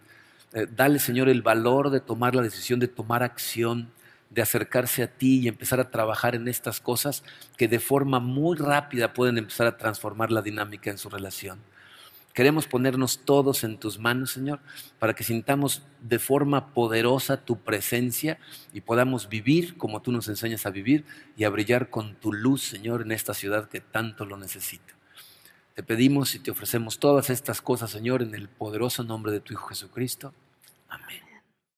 [0.55, 3.93] Eh, dale, Señor, el valor de tomar la decisión, de tomar acción
[4.35, 7.23] de acercarse a ti y empezar a trabajar en estas cosas
[7.57, 11.61] que de forma muy rápida pueden empezar a transformar la dinámica en su relación.
[12.33, 14.59] Queremos ponernos todos en tus manos, Señor,
[14.99, 18.41] para que sintamos de forma poderosa tu presencia
[18.73, 21.05] y podamos vivir como tú nos enseñas a vivir
[21.37, 24.95] y a brillar con tu luz, Señor, en esta ciudad que tanto lo necesita.
[25.77, 29.53] Te pedimos y te ofrecemos todas estas cosas, Señor, en el poderoso nombre de tu
[29.53, 30.35] Hijo Jesucristo.
[30.89, 31.24] Amén.